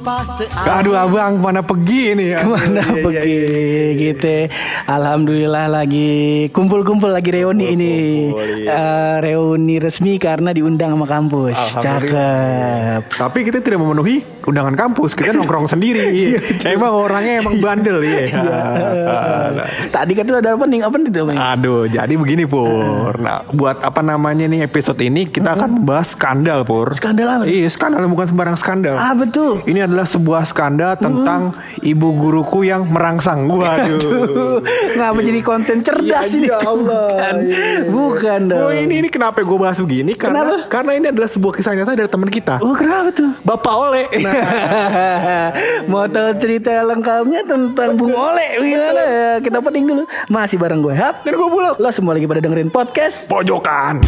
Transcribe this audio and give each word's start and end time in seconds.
Aduh 0.00 0.96
abang 0.96 1.36
mana 1.36 1.60
pergi 1.60 2.16
nih 2.16 2.26
ya? 2.32 2.38
Ke 2.40 2.48
mana 2.48 2.80
Iya, 2.80 3.02
pergi 3.04 3.28
iya, 3.28 3.48
iya. 3.60 3.86
gitu 3.94 4.34
Alhamdulillah 4.88 5.66
lagi 5.68 6.10
kumpul-kumpul 6.50 7.12
lagi 7.12 7.30
reuni 7.30 7.76
ini 7.76 7.94
Kumpul-kumpul, 8.32 8.64
iya. 8.64 8.70
Eh, 8.72 9.14
Reuni 9.20 9.76
resmi 9.76 10.16
karena 10.16 10.50
diundang 10.50 10.96
sama 10.96 11.06
kampus 11.06 11.56
Cakep 11.76 13.12
Tapi 13.12 13.38
kita 13.44 13.60
tidak 13.60 13.78
memenuhi 13.80 14.24
undangan 14.50 14.74
kampus, 14.74 15.12
kita 15.14 15.30
nongkrong 15.30 15.68
sendiri. 15.72 16.00
Iya. 16.10 16.38
Emang 16.74 16.92
orangnya 16.96 17.44
emang 17.44 17.60
bandel 17.60 18.02
ya. 18.02 18.26
Tadi 19.92 20.12
kan 20.16 20.26
ada 20.26 20.56
opening 20.56 20.82
Apa 20.82 20.96
itu 20.98 21.22
Bang? 21.22 21.36
Aduh, 21.38 21.86
jadi 21.86 22.10
begini 22.16 22.44
Pur. 22.48 23.14
Nah, 23.20 23.46
buat 23.52 23.84
apa 23.84 24.00
namanya 24.00 24.50
nih 24.50 24.66
episode 24.66 24.98
ini 25.00 25.28
kita 25.28 25.54
akan 25.54 25.82
membahas 25.82 26.16
skandal 26.18 26.66
Pur. 26.66 26.92
Skandal 26.96 27.28
apa? 27.30 27.44
Iya, 27.46 27.68
skandal 27.70 28.08
bukan 28.10 28.26
sembarang 28.26 28.56
skandal. 28.58 28.96
Ah 28.98 29.14
betul 29.14 29.62
Ini 29.64 29.86
adalah 29.90 30.06
sebuah 30.06 30.42
skandal 30.44 30.94
tentang 30.94 31.52
ibu 31.80 32.08
guruku 32.14 32.62
yang 32.62 32.86
merangsang. 32.86 33.44
Waduh. 33.44 34.62
Ngapa 34.94 35.20
jadi 35.20 35.40
konten 35.40 35.82
cerdas 35.82 36.06
Ya, 36.06 36.22
ini 36.30 36.46
ya 36.46 36.58
Allah. 36.60 37.10
Bukan, 37.10 37.34
Iya. 37.40 37.90
Bukan 37.90 38.40
dong 38.46 38.60
Oh 38.60 38.70
ini 38.70 38.94
ini 38.98 39.08
kenapa 39.08 39.40
gue 39.40 39.58
bahas 39.58 39.76
begini? 39.76 40.14
Karena 40.14 40.40
Kenapa? 40.40 40.56
karena 40.68 40.92
ini 40.94 41.06
adalah 41.08 41.26
sebuah 41.26 41.52
kisah 41.52 41.72
nyata 41.72 41.92
dari 41.92 42.06
teman 42.06 42.28
kita. 42.28 42.60
Oh 42.60 42.72
kenapa 42.72 43.10
tuh 43.10 43.34
Bapak 43.42 43.74
Ole. 43.74 44.04
Nah, 44.16 44.32
Mau 45.90 46.06
tahu 46.06 46.30
cerita 46.36 46.80
lengkapnya 46.80 47.42
tentang 47.42 47.96
Bung 47.96 48.12
Ole 48.12 48.56
Gimana 48.56 49.02
ya 49.02 49.32
Kita 49.38 49.58
opening 49.58 49.86
dulu 49.86 50.02
Masih 50.26 50.56
bareng 50.56 50.80
gue 50.80 50.92
Hap 50.92 51.22
dan 51.22 51.34
gue 51.34 51.48
bulog. 51.48 51.76
Lo 51.76 51.90
semua 51.90 52.12
lagi 52.12 52.24
pada 52.24 52.38
dengerin 52.38 52.68
podcast 52.68 53.26
Pojokan. 53.26 54.00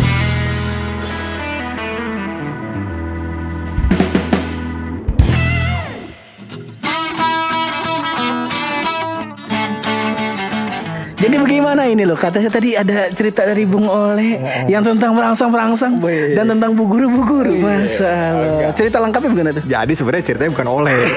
Jadi 11.22 11.38
bagaimana 11.38 11.86
ini 11.86 12.02
loh? 12.02 12.18
Katanya 12.18 12.50
tadi 12.50 12.74
ada 12.74 13.06
cerita 13.14 13.46
dari 13.46 13.62
Bung 13.62 13.86
Ole 13.86 14.42
yang 14.66 14.82
tentang 14.82 15.14
merangsang-merangsang 15.14 16.02
dan 16.34 16.50
tentang 16.50 16.74
bu 16.74 16.90
guru 16.90 17.06
bu 17.06 17.22
guru. 17.22 17.54
Masa 17.62 18.34
lo. 18.34 18.74
cerita 18.74 18.98
lengkapnya 18.98 19.30
bukan 19.30 19.46
itu? 19.54 19.62
Jadi 19.70 19.92
sebenarnya 19.94 20.24
ceritanya 20.26 20.50
bukan 20.50 20.68
Ole. 20.68 20.96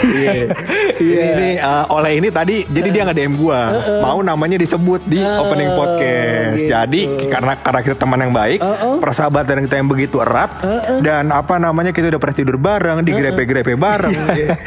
Iya. 0.95 1.01
Ini, 1.01 1.27
ini 1.35 1.49
uh, 1.59 1.91
Ole 1.91 2.21
ini 2.21 2.29
tadi 2.31 2.63
jadi 2.69 2.87
dia 2.93 3.01
nggak 3.03 3.17
DM 3.17 3.33
gua. 3.35 3.73
Mau 3.99 4.21
namanya 4.21 4.55
disebut 4.55 5.03
di 5.09 5.19
opening 5.19 5.73
podcast. 5.75 6.53
gitu. 6.55 6.69
Jadi 6.71 7.01
karena 7.27 7.53
karena 7.59 7.79
kita 7.83 7.95
teman 7.97 8.19
yang 8.21 8.33
baik, 8.33 8.59
persahabatan 9.01 9.65
kita 9.67 9.75
yang 9.81 9.89
begitu 9.89 10.21
erat 10.21 10.55
dan 11.01 11.33
apa 11.33 11.57
namanya 11.57 11.91
kita 11.91 12.13
udah 12.13 12.21
pernah 12.21 12.37
tidur 12.37 12.57
bareng, 12.61 13.01
digrepe-grepe 13.03 13.73
bareng. 13.75 14.13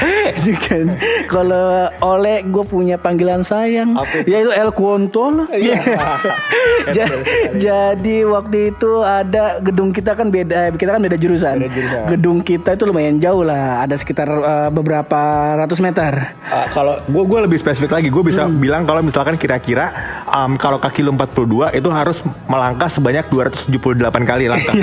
Bukan. 0.45 0.83
Kalau 1.31 1.89
Ole 2.05 2.45
gue 2.45 2.65
punya 2.67 3.01
panggilan 3.01 3.41
sayang 3.47 3.97
yaitu 4.29 4.53
El 4.53 4.75
Cuonto 4.75 5.28
Iya. 5.51 5.79
Ja- 6.89 7.21
Jadi 7.53 8.25
waktu 8.25 8.73
itu 8.73 8.93
ada 9.01 9.61
gedung 9.61 9.93
kita 9.93 10.17
kan 10.17 10.29
beda 10.29 10.73
kita 10.73 10.97
kan 10.97 11.01
beda 11.01 11.17
jurusan. 11.17 11.61
Beda 11.61 11.71
jurusan. 11.71 12.03
Gedung 12.09 12.39
kita 12.41 12.73
itu 12.73 12.85
lumayan 12.85 13.19
jauh 13.19 13.45
lah, 13.45 13.85
ada 13.85 13.93
sekitar 13.93 14.29
eh, 14.29 14.69
beberapa 14.71 15.21
ratus 15.59 15.79
meter. 15.79 16.33
Uh, 16.49 16.67
kalau 16.71 16.97
gue 17.05 17.25
gue 17.25 17.39
lebih 17.45 17.59
spesifik 17.59 17.93
lagi, 17.93 18.09
gue 18.09 18.23
bisa 18.23 18.49
bilang 18.49 18.89
kalau 18.89 19.05
misalkan 19.05 19.37
kira-kira 19.37 19.93
um, 20.25 20.57
kalau 20.57 20.81
kaki 20.81 21.05
lu 21.05 21.13
42 21.13 21.77
itu 21.77 21.89
harus 21.91 22.19
melangkah 22.47 22.89
sebanyak 22.89 23.29
278 23.29 23.69
kali 24.25 24.45
langkah. 24.49 24.75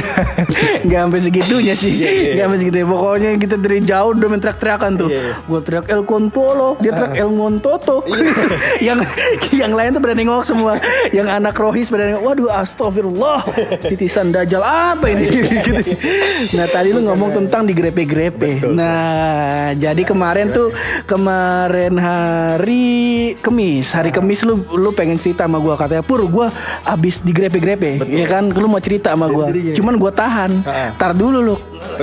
Gak 0.90 1.00
sampai 1.02 1.22
segitunya 1.22 1.74
sih. 1.74 1.94
Gak 2.38 2.46
sampai 2.46 2.60
segitunya. 2.60 2.86
Pokoknya 2.86 3.30
kita 3.40 3.56
dari 3.58 3.80
jauh 3.82 4.14
udah 4.14 4.28
main 4.30 4.42
teriak-teriakan 4.42 4.92
tuh. 4.96 5.10
Iya. 5.10 5.24
Gue 5.46 5.60
teriak 5.62 5.86
El 5.90 6.04
Contolo 6.06 6.78
Dia 6.78 6.92
teriak 6.94 7.14
El 7.18 7.32
Montoto. 7.34 8.06
Yang 8.86 9.10
yang 9.52 9.74
lain 9.74 9.96
tuh 9.96 10.02
pada 10.04 10.16
semua 10.42 10.82
Yang 11.14 11.28
anak 11.32 11.56
rohis 11.56 11.88
pada 11.88 12.10
nengok 12.10 12.24
Waduh 12.26 12.50
astagfirullah. 12.52 13.40
Titisan 13.86 14.34
dajal 14.34 14.64
apa 14.66 15.06
ini? 15.14 15.28
Gitu. 15.46 16.58
Nah 16.58 16.68
tadi 16.68 16.90
lu 16.92 17.06
ngomong 17.06 17.32
tentang 17.32 17.64
digrepe-grepe. 17.70 18.66
Nah 18.66 19.72
jadi 19.78 20.02
kemarin 20.04 20.52
tuh 20.52 20.74
Kemarin 21.06 21.96
hari 22.02 23.36
Kemis 23.40 23.94
Hari 23.94 24.10
Kemis 24.10 24.42
lu 24.44 24.60
lu 24.74 24.90
pengen 24.92 25.22
cerita 25.22 25.46
sama 25.46 25.62
gue 25.62 25.76
Katanya 25.78 26.04
Pur 26.04 26.26
gue 26.26 26.48
abis 26.84 27.22
digrepe-grepe. 27.22 28.02
Ya 28.10 28.26
kan? 28.26 28.50
Lu 28.52 28.66
mau 28.66 28.82
cerita 28.82 29.14
sama 29.14 29.30
gue. 29.30 29.76
Cuman 29.78 29.96
gue 30.02 30.12
tahan. 30.12 30.52
Tar 30.98 31.14
dulu 31.14 31.40
lu 31.44 31.56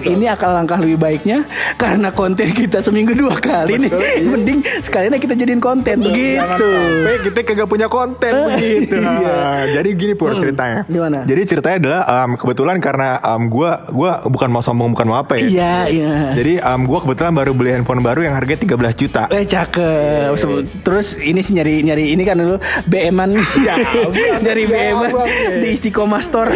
Ini 0.02 0.26
akan 0.34 0.48
langkah 0.62 0.78
lebih 0.80 0.98
baiknya 0.98 1.44
Karena 1.76 2.08
konten 2.10 2.50
kita 2.52 2.80
seminggu 2.80 3.12
dua 3.12 3.36
kali 3.36 3.76
nih 3.76 3.90
iya. 3.92 4.28
Mending 4.30 4.58
sekalian 4.82 5.16
kita 5.18 5.34
jadiin 5.36 5.60
konten 5.60 6.00
Jangan 6.00 6.12
Begitu 6.12 6.70
sampai 7.12 7.28
kita 7.28 7.40
kagak 7.44 7.68
punya 7.68 7.86
konten 7.90 8.32
begitu. 8.54 8.96
Iya. 8.96 9.34
Nah, 9.36 9.62
jadi 9.68 9.88
gini 9.92 10.12
pur 10.16 10.32
ceritanya. 10.32 10.86
Gimana? 10.88 11.18
Jadi 11.28 11.42
ceritanya 11.44 11.76
adalah 11.82 12.00
um, 12.08 12.30
kebetulan 12.38 12.76
karena 12.80 13.08
um, 13.20 13.42
gua 13.52 13.84
gua 13.90 14.10
bukan 14.24 14.48
mau 14.48 14.62
sombong 14.64 14.96
bukan 14.96 15.06
mau 15.10 15.18
apa 15.20 15.36
ya. 15.36 15.46
Iya 15.48 15.74
iya 15.90 16.12
Jadi 16.32 16.52
um, 16.62 16.88
gua 16.88 17.04
kebetulan 17.04 17.32
baru 17.36 17.52
beli 17.52 17.70
handphone 17.76 18.00
baru 18.00 18.24
yang 18.24 18.34
harganya 18.38 18.64
13 18.64 19.00
juta. 19.02 19.22
Eh 19.28 19.44
cakep 19.44 20.32
Se- 20.40 20.64
Terus 20.80 21.20
ini 21.20 21.40
sih 21.44 21.52
nyari 21.52 21.84
nyari 21.84 22.04
ini 22.16 22.22
kan 22.24 22.38
dulu 22.38 22.56
BM-an 22.88 23.36
Ya, 23.60 23.76
Ya, 24.40 24.40
BM-an 24.40 25.10
ya. 25.12 25.60
Di 25.60 25.68
Istiqomah 25.76 26.22
Store 26.24 26.50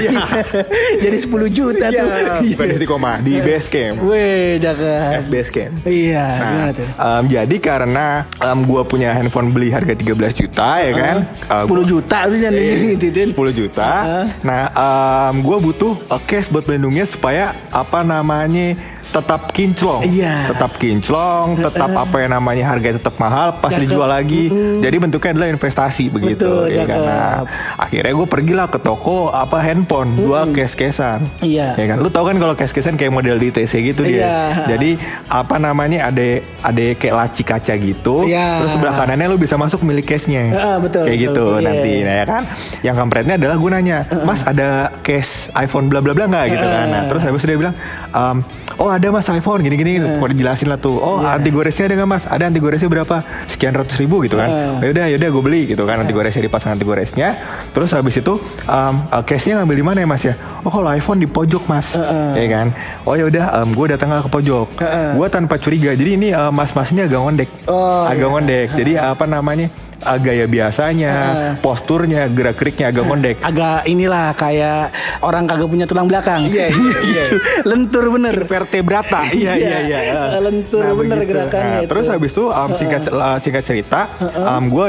Jadi 1.05 1.17
10 1.21 1.29
juta 1.53 1.87
tuh 1.93 2.07
Iya, 2.09 2.57
bukan 2.57 2.67
di 2.73 2.89
koma 3.17 3.25
di 3.25 3.35
base 3.41 3.69
camp. 3.73 3.97
Weh 4.05 4.61
cakep 4.61 5.11
S 5.17 5.27
base 5.29 5.51
camp. 5.51 5.75
Iya 5.87 6.25
Nah, 6.27 6.49
gimana 6.53 6.73
tuh 6.73 6.89
um, 6.97 7.23
jadi 7.29 7.57
karena 7.59 8.07
um, 8.45 8.59
gua 8.69 8.83
punya 8.85 9.13
handphone 9.17 9.51
beli 9.53 9.73
harga 9.73 9.97
13 9.97 10.41
juta 10.45 10.69
ya 10.85 10.93
kan. 10.93 11.17
Uh, 11.49 11.65
10 11.65 11.93
juta 11.93 12.19
lu 12.29 12.35
jangan 12.37 12.61
gitu 13.01 13.33
10 13.33 13.61
juta. 13.61 13.91
Heeh. 14.05 14.27
Nah, 14.45 14.63
um, 14.75 15.35
gue 15.43 15.57
butuh 15.71 15.95
uh, 16.11 16.21
cash 16.27 16.51
buat 16.51 16.67
melindunginya 16.67 17.07
supaya 17.09 17.55
apa 17.73 18.03
namanya 18.03 18.77
tetap 19.09 19.51
kinclong, 19.51 20.03
Iya. 20.05 20.49
tetap 20.49 20.77
kinclong, 20.77 21.57
tetap 21.59 21.91
apa 21.91 22.17
yang 22.19 22.33
namanya 22.33 22.65
harga 22.67 22.95
tetap 22.95 23.15
mahal, 23.17 23.57
pas 23.57 23.71
Cakep. 23.71 23.83
dijual 23.83 24.07
lagi. 24.07 24.49
Jadi 24.79 24.97
bentuknya 24.97 25.31
adalah 25.33 25.49
investasi 25.51 26.05
begitu. 26.09 26.45
Betul, 26.45 26.71
ya 26.71 26.85
kan? 26.85 26.99
Nah, 26.99 27.39
akhirnya 27.77 28.13
gue 28.13 28.27
pergilah 28.27 28.67
ke 28.67 28.79
toko 28.79 29.29
apa 29.29 29.59
handphone, 29.59 30.17
jual 30.17 30.51
cash-cashan. 30.51 31.25
Iya. 31.41 31.75
Ya 31.75 31.87
kan, 31.87 31.99
lu 31.99 32.09
tau 32.09 32.23
kan 32.23 32.37
kalau 32.37 32.53
cash-cashan 32.53 32.95
kayak 32.95 33.11
model 33.11 33.37
di 33.37 33.49
TC 33.49 33.73
gitu 33.85 34.03
dia. 34.03 34.21
Iya. 34.21 34.35
Jadi 34.69 34.91
apa 35.27 35.57
namanya 35.57 36.07
ada 36.07 36.27
ada 36.63 36.85
kayak 36.93 37.15
laci 37.17 37.43
kaca 37.43 37.75
gitu. 37.75 38.25
Iya. 38.25 38.61
Terus 38.61 38.73
sebelah 38.73 38.95
kanannya 38.95 39.27
lu 39.27 39.37
bisa 39.37 39.55
masuk 39.55 39.81
milik 39.81 40.07
cashnya. 40.07 40.43
Heeh, 40.47 40.77
betul, 40.79 41.05
Kayak 41.05 41.19
betul. 41.21 41.27
gitu 41.27 41.47
Iya. 41.49 41.65
nanti. 41.65 41.93
Nah 41.99 42.15
ya 42.15 42.25
kan 42.25 42.43
Yang 42.83 42.97
kampretnya 42.97 43.35
adalah 43.37 43.57
gue 43.57 43.71
nanya 43.71 43.99
Mas 44.23 44.41
ada 44.43 44.69
case 45.01 45.33
iPhone 45.53 45.87
bla 45.87 45.99
bla 45.99 46.13
bla 46.13 46.25
nggak 46.25 46.47
gitu 46.51 46.67
kan 46.67 46.87
Nah 46.87 47.03
terus 47.07 47.23
habis 47.23 47.43
dia 47.43 47.57
bilang 47.57 47.75
"Em, 48.11 48.37
Oh 48.77 48.93
ada 48.93 49.09
mas 49.09 49.25
iPhone 49.27 49.65
gini 49.65 49.75
gini 49.75 49.93
Pokoknya 49.99 50.37
dijelasin 50.37 50.69
lah 50.69 50.77
tuh. 50.77 51.01
Oh 51.01 51.25
Iya. 51.25 51.41
anti 51.41 51.49
goresnya 51.49 51.89
ada 51.89 51.95
nggak 51.97 52.11
mas? 52.11 52.23
Ada 52.25 52.45
anti 52.47 52.61
goresnya 52.61 52.89
berapa? 52.89 53.17
Sekian 53.49 53.73
ratus 53.73 53.97
ribu 53.97 54.21
gitu 54.21 54.37
kan. 54.37 54.81
Yaudah 54.85 55.09
yaudah 55.11 55.29
gue 55.33 55.43
beli 55.43 55.61
gitu 55.67 55.83
kan 55.85 55.97
Anti 55.97 56.13
goresnya 56.13 56.45
dipasang 56.45 56.77
anti 56.77 56.85
goresnya. 56.85 57.41
Terus 57.73 57.91
habis 57.91 58.17
itu 58.17 58.37
um, 58.69 58.95
Case-nya 59.25 59.61
ngambil 59.61 59.77
di 59.77 59.85
mana 59.85 59.99
ya 60.05 60.09
mas 60.09 60.23
ya? 60.23 60.35
Oh 60.61 60.71
kalau 60.71 60.93
iPhone 60.93 61.19
di 61.19 61.29
pojok 61.29 61.65
mas. 61.67 61.97
Ya 62.37 62.47
kan? 62.53 62.67
Oh 63.03 63.17
yaudah 63.17 63.65
um, 63.65 63.73
gue 63.73 63.87
datang 63.91 64.13
ke 64.21 64.29
pojok. 64.29 64.69
Gue 65.17 65.27
tanpa 65.33 65.57
curiga. 65.57 65.97
Jadi 65.97 66.11
ini 66.15 66.29
uh, 66.37 66.53
mas-mas 66.53 66.93
ini 66.93 67.01
agak 67.03 67.19
ngondek. 67.19 67.49
Oh, 67.65 68.05
Agak 68.05 68.29
iya. 68.29 68.33
ngondek. 68.33 68.67
Jadi 68.77 68.93
apa 68.97 69.25
namanya 69.25 69.67
uh, 70.03 70.19
Gaya 70.19 70.45
biasanya 70.45 71.13
Posturnya 71.63 72.27
Gerak 72.29 72.57
geriknya 72.59 72.91
agak 72.93 73.05
ngondek 73.07 73.37
agak 73.41 73.87
inilah 73.87 74.35
kayak 74.35 74.91
orang 75.23 75.47
kagak 75.47 75.69
punya 75.71 75.87
tulang 75.87 76.07
belakang. 76.11 76.45
Iya, 76.47 76.67
iya, 76.73 76.99
iya. 77.13 77.23
Lentur 77.63 78.11
bener. 78.13 78.37
vertebrata. 78.47 79.29
Iya 79.37 79.53
iya 79.59 79.79
iya. 79.85 79.99
Iya, 80.07 80.23
lentur 80.41 80.85
bener 80.97 81.21
gerakannya 81.25 81.67
Nah, 81.67 81.83
itu. 81.85 81.91
terus 81.93 82.07
habis 82.09 82.31
itu 82.33 82.45
um, 82.49 82.71
singkat 82.73 83.03
uh, 83.11 83.39
singkat 83.39 83.65
cerita, 83.67 84.09
um, 84.39 84.71
gue 84.71 84.87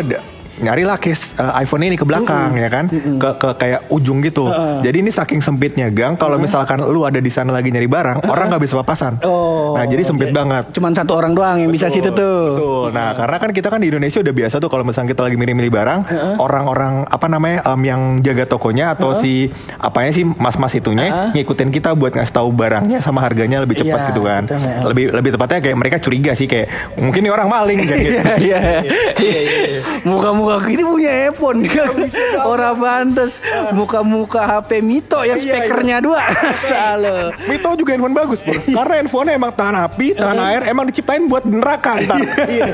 nyari 0.58 0.84
lah 0.84 0.98
case 0.98 1.38
uh, 1.38 1.54
iPhone 1.58 1.84
ini 1.84 1.96
ke 1.96 2.04
belakang 2.04 2.56
ya 2.56 2.68
kan, 2.68 2.86
ke 2.90 3.30
ke 3.38 3.50
kayak 3.56 3.90
ujung 3.90 4.22
gitu. 4.22 4.50
Jadi 4.82 4.98
ini 5.00 5.10
saking 5.10 5.40
sempitnya 5.40 5.88
gang, 5.90 6.16
kalau 6.16 6.38
misalkan 6.38 6.82
lu 6.82 7.04
ada 7.04 7.18
di 7.18 7.30
sana 7.30 7.52
lagi 7.52 7.70
nyari 7.70 7.86
barang, 7.86 8.26
orang 8.26 8.46
nggak 8.50 8.64
bisa 8.64 8.76
papasan. 8.78 9.22
Oh, 9.22 9.74
nah 9.74 9.84
jadi 9.84 10.02
sempit 10.02 10.32
banget. 10.32 10.74
Cuman 10.74 10.94
satu 10.94 11.14
orang 11.14 11.34
doang 11.34 11.58
yang 11.62 11.70
bisa 11.70 11.88
situ 11.88 12.10
tuh. 12.10 12.58
Betul. 12.58 12.86
Nah, 12.92 13.14
karena 13.14 13.38
kan 13.38 13.50
kita 13.52 13.68
kan 13.68 13.80
di 13.80 13.88
Indonesia 13.90 14.20
udah 14.20 14.34
biasa 14.34 14.56
tuh 14.58 14.70
kalau 14.70 14.84
misalnya 14.84 15.12
kita 15.12 15.22
lagi 15.26 15.36
milih-milih 15.36 15.72
barang, 15.72 16.00
orang-orang 16.38 16.94
apa 17.08 17.28
namanya 17.28 17.60
um, 17.68 17.82
yang 17.84 18.02
jaga 18.22 18.48
tokonya 18.48 18.94
atau 18.94 19.18
si 19.20 19.50
apanya 19.78 20.12
sih 20.14 20.24
mas-mas 20.26 20.74
itunya 20.74 21.32
ngikutin 21.34 21.70
kita 21.70 21.94
buat 21.94 22.14
ngasih 22.14 22.34
tahu 22.34 22.50
barangnya 22.52 23.00
sama 23.02 23.22
harganya 23.22 23.62
lebih 23.62 23.78
cepat 23.84 24.00
Iya, 24.00 24.08
gitu 24.14 24.22
kan. 24.24 24.42
betul, 24.46 24.62
ya. 24.62 24.76
Lebih 24.88 25.06
lebih 25.14 25.32
tepatnya 25.36 25.60
kayak 25.60 25.78
mereka 25.78 25.98
curiga 26.00 26.32
sih 26.32 26.48
kayak 26.48 26.68
mungkin 26.96 27.20
ini 27.26 27.32
orang 27.34 27.50
maling 27.50 27.80
kayak 27.84 28.02
gitu. 28.02 28.20
Iya. 28.48 28.60
Muka-muka 30.12 30.47
muka 30.48 30.68
ini 30.72 30.84
punya 30.84 31.12
iPhone 31.28 31.60
Orang 32.48 32.76
pantas 32.80 33.44
muka-muka 33.76 34.42
HP 34.48 34.80
Mito 34.80 35.20
yang 35.28 35.38
Iya, 35.38 35.60
spekernya 35.64 35.98
dua. 36.02 36.24
Salah. 36.70 37.36
Mito 37.46 37.70
juga 37.78 37.94
handphone 37.94 38.16
bagus 38.16 38.40
bro. 38.42 38.56
Karena 38.58 38.94
handphone 39.04 39.28
emang 39.36 39.52
tahan 39.54 39.76
api, 39.86 40.08
tahan 40.18 40.40
air 40.40 40.62
Emang 40.66 40.86
diciptain 40.90 41.24
buat 41.30 41.44
neraka 41.46 42.00
ntar. 42.04 42.20
Iya. 42.48 42.66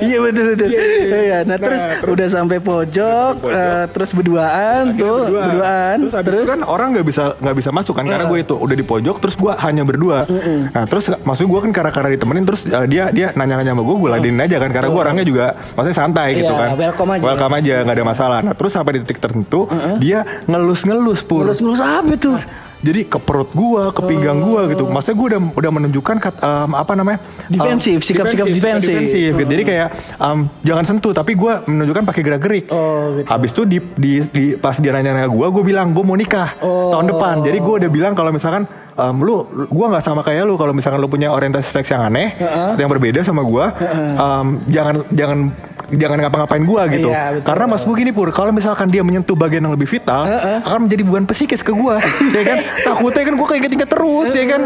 Iya. 0.00 0.18
Betul 0.24 0.44
betul. 0.54 0.68
Iya, 0.74 1.38
nah, 1.44 1.58
terus 1.60 1.82
udah 2.06 2.26
sampai 2.30 2.58
pojok, 2.62 3.34
eh, 3.44 3.84
terus 3.92 4.10
berduaan 4.16 4.96
tuh, 4.96 5.28
berdua. 5.28 5.42
berduaan. 5.44 5.96
Terus, 6.08 6.46
kan 6.48 6.60
orang 6.64 6.88
nggak 6.96 7.06
bisa 7.06 7.24
nggak 7.38 7.56
bisa 7.56 7.70
masuk 7.74 7.94
kan 7.98 8.04
karena 8.08 8.24
gue 8.28 8.38
itu 8.40 8.54
udah 8.56 8.76
di 8.76 8.84
pojok 8.86 9.16
terus 9.20 9.34
gue 9.36 9.52
hanya 9.60 9.82
berdua. 9.84 10.24
Nah 10.72 10.84
terus 10.88 11.10
maksud 11.12 11.44
gue 11.46 11.60
kan 11.68 11.70
karena 11.74 11.90
karena 11.92 12.08
ditemenin 12.16 12.44
terus 12.44 12.62
uh, 12.68 12.86
dia 12.88 13.10
dia 13.10 13.30
nanya-nanya 13.36 13.76
sama 13.76 13.82
gue 13.84 13.96
gue 13.96 14.10
ladenin 14.10 14.40
aja 14.40 14.56
kan 14.60 14.70
karena 14.72 14.88
gue 14.90 15.00
orangnya 15.00 15.24
juga 15.26 15.46
maksudnya 15.72 15.96
santai 15.96 16.28
gitu 16.36 16.46
Iya, 16.46 16.60
kan. 16.60 16.68
welcome 16.76 17.10
aja. 17.10 17.22
Welcome 17.24 17.54
aja 17.54 17.74
nggak 17.82 17.96
ada 17.96 18.06
masalah. 18.06 18.38
Nah 18.40 18.52
terus 18.52 18.72
sampai 18.72 18.92
di 18.94 18.98
titik 19.02 19.18
tertentu 19.18 19.64
dia 19.96 20.22
ngelus-ngelus 20.44 21.20
pur. 21.20 21.42
Ngelus-ngelus 21.42 21.80
apa 21.80 22.14
tuh? 22.14 22.36
Jadi 22.84 23.08
ke 23.08 23.16
perut 23.16 23.48
gua, 23.56 23.88
ke 23.90 24.04
pinggang 24.04 24.44
gua 24.44 24.68
gitu. 24.68 24.84
Maksudnya 24.84 25.16
gua 25.16 25.26
udah 25.32 25.40
udah 25.56 25.70
menunjukkan 25.72 26.16
kat, 26.20 26.34
um, 26.36 26.76
apa 26.76 26.92
namanya? 26.92 27.16
Defensif, 27.48 27.96
Um, 27.96 28.04
sikap-sikap 28.04 28.44
defensif. 28.44 28.92
defensif, 28.92 29.30
gitu. 29.32 29.48
Jadi 29.48 29.62
kayak 29.64 29.88
um, 30.20 30.38
jangan 30.60 30.84
sentuh, 30.84 31.16
tapi 31.16 31.32
gua 31.32 31.64
menunjukkan 31.64 32.04
pakai 32.04 32.20
gerak-gerik. 32.20 32.64
Oh, 32.68 33.16
gitu. 33.16 33.24
Habis 33.24 33.56
itu 33.56 33.62
di, 33.64 33.78
di, 33.96 34.12
di 34.28 34.44
pas 34.54 34.76
dia 34.76 34.92
nanya-nanya 34.92 35.32
gua, 35.32 35.48
gua 35.48 35.64
bilang 35.64 35.96
gua 35.96 36.04
mau 36.04 36.12
nikah 36.12 36.60
Oh. 36.60 36.92
tahun 36.92 37.08
depan. 37.08 37.34
Jadi 37.40 37.56
gua 37.58 37.74
udah 37.80 37.88
bilang 37.88 38.12
kalau 38.12 38.28
misalkan 38.28 38.68
um, 38.96 39.16
lu 39.20 39.34
gua 39.70 39.86
nggak 39.94 40.04
sama 40.04 40.20
kayak 40.22 40.46
lu 40.46 40.54
kalau 40.54 40.72
misalkan 40.72 40.98
lu 40.98 41.06
punya 41.06 41.30
orientasi 41.30 41.68
seks 41.70 41.90
yang 41.90 42.06
aneh, 42.06 42.34
yang 42.74 42.88
berbeda 42.90 43.20
sama 43.22 43.42
gua, 43.42 43.74
um, 44.16 44.60
jangan 44.66 45.04
jangan 45.10 45.38
jangan 45.94 46.16
ngapa-ngapain 46.26 46.64
gua 46.64 46.88
gitu. 46.88 47.12
Iya, 47.12 47.38
betul. 47.38 47.46
Karena 47.46 47.64
mas 47.68 47.82
gini 47.84 48.10
pur, 48.10 48.28
kalau 48.32 48.50
misalkan 48.50 48.88
dia 48.88 49.04
menyentuh 49.04 49.36
bagian 49.36 49.62
yang 49.68 49.74
lebih 49.76 49.86
vital, 49.86 50.26
akan 50.64 50.88
menjadi 50.88 51.02
beban 51.04 51.24
psikis 51.28 51.60
ke 51.60 51.70
gua, 51.70 52.00
ya 52.36 52.42
kan? 52.42 52.58
Takutnya 52.82 53.22
kan 53.28 53.34
gua 53.36 53.46
kayak 53.52 53.68
inget 53.68 53.90
terus, 53.90 54.28
ya 54.32 54.44
kan? 54.48 54.60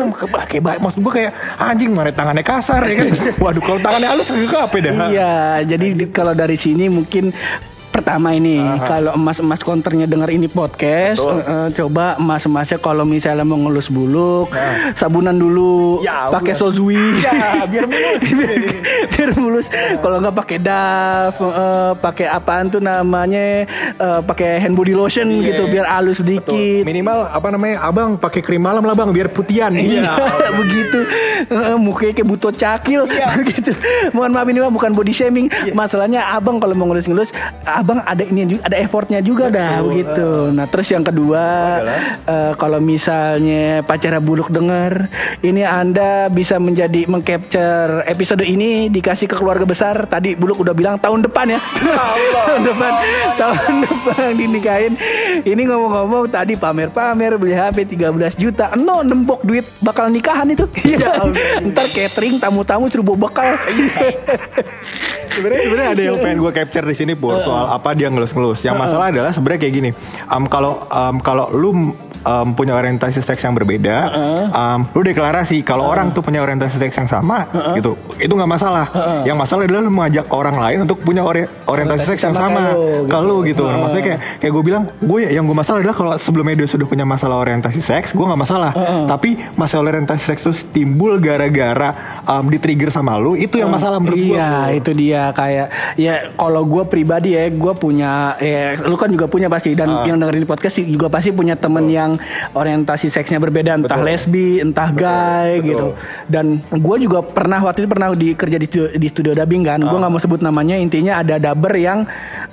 Kayak 0.47 0.63
baik, 0.65 0.79
maksud 0.79 0.99
gua 1.03 1.13
kayak 1.13 1.33
anjing 1.59 1.91
mana 1.93 2.11
tangannya 2.15 2.45
kasar, 2.47 2.81
ya 2.87 2.95
kan? 3.03 3.07
Waduh, 3.43 3.63
kalau 3.65 3.81
tangannya 3.83 4.09
halus 4.09 4.29
juga 4.31 4.65
apa 4.65 4.77
dah? 4.79 4.95
Iya, 5.11 5.33
jadi 5.67 5.87
di- 5.93 6.11
kalau 6.15 6.33
dari 6.33 6.55
sini 6.55 6.87
mungkin 6.87 7.35
pertama 7.99 8.31
ini 8.31 8.57
kalau 8.81 9.11
emas-emas 9.13 9.61
konternya 9.61 10.05
dengar 10.05 10.29
ini 10.29 10.47
podcast 10.47 11.19
Betul. 11.19 11.43
eh, 11.43 11.69
coba 11.75 12.15
emas-emasnya 12.17 12.79
kalau 12.79 13.03
misalnya 13.03 13.43
mau 13.43 13.59
ngelus 13.59 13.89
buluk 13.89 14.51
sabunan 14.95 15.35
dulu 15.35 15.99
Ya, 15.99 16.31
pakai 16.31 16.55
sozui 16.55 17.19
Ya, 17.19 17.65
biar 17.65 17.85
mulus. 17.85 18.21
biar, 18.31 18.51
biar 19.09 19.31
mulus 19.35 19.67
kalau 19.99 20.21
nggak 20.21 20.37
pakai 20.37 20.59
daf 20.59 21.35
eh, 21.37 21.93
pakai 21.97 22.27
apaan 22.29 22.69
tuh 22.69 22.79
namanya 22.79 23.65
eh, 23.93 24.21
pakai 24.23 24.61
hand 24.61 24.75
body 24.75 24.93
lotion 24.93 25.27
Iya. 25.29 25.51
gitu 25.51 25.63
biar 25.67 25.87
halus 25.89 26.19
sedikit 26.19 26.85
Minimal 26.85 27.25
apa 27.29 27.49
namanya? 27.49 27.81
Abang 27.81 28.15
pakai 28.15 28.39
krim 28.39 28.61
malam 28.61 28.83
lah 28.83 28.93
bang, 28.93 29.09
biar 29.09 29.29
putihan. 29.29 29.73
Iya, 29.73 30.13
begitu. 30.61 31.01
Eh, 31.47 31.77
mukanya 31.77 32.13
kayak 32.13 32.29
butuh 32.29 32.53
cakil 32.53 33.09
gitu. 33.49 33.73
Mohon 34.13 34.31
maaf 34.33 34.47
ini 34.47 34.59
mah 34.59 34.69
bukan 34.69 34.93
body 34.93 35.11
shaming. 35.11 35.47
Masalahnya 35.73 36.29
abang 36.29 36.61
kalau 36.61 36.75
mau 36.75 36.85
ngelus-ngelus, 36.87 37.33
abang 37.65 37.88
ada 37.97 38.21
ini 38.21 38.45
juga, 38.45 38.63
ada 38.69 38.77
effortnya 38.77 39.21
juga 39.25 39.49
dah 39.49 39.81
begitu. 39.81 40.53
Nah 40.53 40.69
terus 40.69 40.89
yang 40.93 41.01
kedua, 41.01 41.45
eh, 42.29 42.53
kalau 42.61 42.77
misalnya 42.85 43.81
pacara 43.81 44.21
buluk 44.21 44.53
dengar, 44.53 45.09
ini 45.41 45.65
anda 45.65 46.29
bisa 46.29 46.61
menjadi 46.61 47.09
mengcapture 47.09 48.05
episode 48.05 48.45
ini 48.45 48.93
dikasih 48.93 49.25
ke 49.25 49.37
keluarga 49.41 49.65
besar. 49.65 50.05
Tadi 50.05 50.37
buluk 50.37 50.61
udah 50.61 50.75
bilang 50.77 51.01
tahun 51.01 51.25
depan 51.25 51.57
ya. 51.57 51.61
tahun 52.47 52.63
depan, 52.69 52.93
tahun 53.41 53.75
depan 53.89 54.29
dinikahin. 54.37 54.93
Ini 55.49 55.63
ngomong-ngomong 55.73 56.29
tadi 56.29 56.59
pamer-pamer 56.59 57.41
beli 57.41 57.57
HP 57.57 57.97
13 57.97 58.37
juta. 58.37 58.77
No 58.77 59.01
nembok 59.01 59.41
duit 59.47 59.65
bakal 59.81 60.13
nikahan 60.13 60.51
itu. 60.53 60.67
Iya. 60.89 61.21
Ntar 61.69 61.85
catering 61.85 62.41
tamu-tamu 62.41 62.89
suruh 62.89 63.05
bawa 63.05 63.29
bekal. 63.29 63.61
Sebenarnya 65.39 65.65
sebenarnya 65.71 65.91
ada 65.95 66.03
yang 66.03 66.17
pengen 66.19 66.39
gue 66.43 66.53
capture 66.53 66.87
di 66.87 66.97
sini 66.99 67.13
pur 67.15 67.39
soal 67.39 67.71
apa 67.71 67.95
dia 67.95 68.11
ngelus-ngelus. 68.11 68.67
Yang 68.67 68.77
masalah 68.77 69.07
adalah 69.15 69.31
sebenarnya 69.31 69.61
kayak 69.63 69.75
gini. 69.75 69.91
Um, 70.27 70.45
kalau 70.51 70.83
um, 70.91 71.17
kalau 71.23 71.47
lu 71.55 71.95
um, 72.29 72.53
punya 72.53 72.77
orientasi 72.77 73.25
seks 73.25 73.41
yang 73.41 73.57
berbeda, 73.57 73.97
um, 74.53 74.85
lu 74.93 75.01
deklarasi 75.01 75.65
kalau 75.65 75.89
orang 75.89 76.13
tuh 76.13 76.21
punya 76.21 76.45
orientasi 76.45 76.77
seks 76.77 76.93
yang 76.95 77.09
sama, 77.09 77.49
gitu, 77.73 77.97
itu 78.21 78.29
nggak 78.29 78.51
masalah. 78.51 78.85
Yang 79.25 79.37
masalah 79.39 79.63
adalah 79.65 79.81
lu 79.81 79.91
mengajak 79.91 80.27
orang 80.29 80.57
lain 80.61 80.79
untuk 80.85 81.01
punya 81.01 81.25
ori- 81.25 81.49
orientasi 81.65 82.05
seks 82.05 82.23
yang 82.23 82.37
sama 82.37 82.47
sama 82.49 82.61
ke 83.07 83.19
lu 83.21 83.41
gitu. 83.45 83.65
Nah, 83.65 83.79
maksudnya 83.81 84.05
kayak 84.05 84.21
kayak 84.41 84.53
gue 84.53 84.63
bilang, 84.63 84.83
gue 85.01 85.19
yang 85.29 85.45
gue 85.45 85.57
masalah 85.57 85.79
adalah 85.81 85.97
kalau 85.97 86.13
sebelumnya 86.17 86.55
dia 86.59 86.69
sudah 86.69 86.85
punya 86.85 87.09
masalah 87.09 87.41
orientasi 87.41 87.81
seks, 87.81 88.13
gue 88.13 88.25
nggak 88.25 88.41
masalah. 88.41 88.73
Tapi 89.07 89.39
masalah 89.55 89.93
orientasi 89.93 90.23
seks 90.29 90.41
itu 90.45 90.53
timbul 90.73 91.17
gara-gara 91.19 92.21
um, 92.25 92.45
di 92.47 92.59
trigger 92.59 92.91
sama 92.91 93.17
lu, 93.17 93.33
itu 93.35 93.57
yang 93.57 93.71
masalah 93.71 93.97
menurut 93.97 94.19
gue. 94.19 94.37
Iya, 94.37 94.53
itu 94.75 94.91
dia 94.93 95.23
kayak 95.33 95.67
ya 95.95 96.35
kalau 96.35 96.67
gue 96.67 96.85
pribadi 96.85 97.33
ya, 97.33 97.47
gue 97.49 97.73
punya 97.73 98.35
ya 98.37 98.77
lu 98.83 98.99
kan 98.99 99.09
juga 99.09 99.31
punya 99.31 99.49
pasti 99.49 99.73
dan 99.73 99.89
Ah. 99.89 100.05
yang 100.05 100.21
dengerin 100.21 100.45
podcast 100.45 100.79
sih 100.79 100.85
juga 100.85 101.09
pasti 101.09 101.33
punya 101.33 101.57
temen 101.57 101.89
yang 101.89 102.18
orientasi 102.53 103.09
seksnya 103.09 103.39
berbeda, 103.39 103.79
entah 103.79 103.99
Betul. 103.99 104.09
lesbi, 104.09 104.51
entah 104.61 104.89
gay 104.93 105.59
betul. 105.59 105.69
gitu. 105.69 105.87
Dan 106.27 106.47
gue 106.63 106.97
juga 107.03 107.21
pernah 107.25 107.63
waktu 107.65 107.85
itu 107.85 107.89
pernah 107.89 108.09
di 108.15 108.35
kerja 108.35 108.59
di 108.59 108.67
studio, 108.67 108.89
di 108.95 109.09
studio 109.09 109.33
dubbing 109.35 109.63
kan. 109.65 109.79
Ah. 109.83 109.89
Gue 109.91 109.99
nggak 109.99 110.13
mau 110.13 110.23
sebut 110.23 110.41
namanya, 110.43 110.77
intinya 110.77 111.21
ada 111.21 111.37
dubber 111.41 111.75
yang 111.79 112.05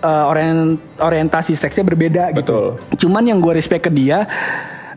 eh, 0.02 0.26
orient, 0.32 0.80
orientasi 1.00 1.58
seksnya 1.58 1.84
berbeda 1.86 2.32
gitu. 2.36 2.42
Betul. 2.42 2.66
Cuman 3.00 3.24
yang 3.26 3.40
gue 3.44 3.54
respect 3.56 3.88
ke 3.88 3.92
dia 3.92 4.26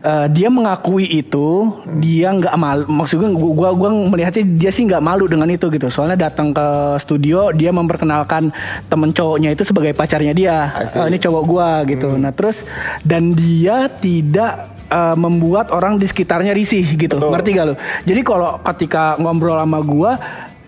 eh, 0.01 0.27
dia 0.31 0.47
mengakui 0.47 1.05
itu 1.05 1.71
dia 1.99 2.31
nggak 2.31 2.55
malu 2.55 2.83
maksudnya 2.87 3.29
gua 3.31 3.51
gua, 3.51 3.69
gua 3.75 3.89
melihatnya 4.09 4.43
dia 4.45 4.71
sih 4.71 4.87
nggak 4.87 5.03
malu 5.03 5.27
dengan 5.27 5.47
itu 5.47 5.67
gitu 5.67 5.87
soalnya 5.87 6.29
datang 6.29 6.55
ke 6.55 6.67
studio 6.99 7.51
dia 7.51 7.69
memperkenalkan 7.69 8.51
temen 8.87 9.11
cowoknya 9.11 9.51
itu 9.53 9.63
sebagai 9.63 9.91
pacarnya 9.91 10.31
dia. 10.31 10.57
Eh, 10.79 11.07
ini 11.07 11.19
cowok 11.19 11.43
gua 11.43 11.69
gitu 11.83 12.15
nah 12.15 12.31
terus 12.31 12.63
dan 13.03 13.35
dia 13.35 13.87
tidak 13.89 14.71
eh, 14.87 15.15
membuat 15.15 15.69
orang 15.69 15.99
di 15.99 16.07
sekitarnya 16.07 16.55
risih 16.55 16.95
gitu 16.95 17.19
Betul. 17.19 17.31
ngerti 17.35 17.49
gak 17.53 17.65
lo 17.67 17.75
jadi 18.03 18.21
kalau 18.23 18.57
ketika 18.63 19.19
ngobrol 19.19 19.59
sama 19.59 19.79
gua 19.83 20.11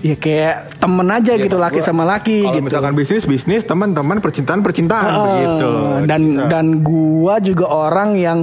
ya 0.01 0.17
kayak 0.17 0.81
temen 0.81 1.07
aja 1.07 1.33
gitu 1.37 1.57
laki 1.61 1.77
Gua- 1.79 1.87
sama 1.87 2.03
laki 2.03 2.41
Kalau 2.41 2.53
gitu 2.57 2.65
misalkan 2.65 2.93
bisnis 2.97 3.23
bisnis 3.23 3.61
teman-teman 3.63 4.17
percintaan 4.17 4.65
percintaan 4.65 5.11
Heeh. 5.13 5.21
begitu. 5.21 5.71
Dan 6.09 6.21
Bisa. 6.25 6.45
dan 6.49 6.65
gua 6.81 7.35
juga 7.37 7.65
orang 7.69 8.17
yang 8.17 8.39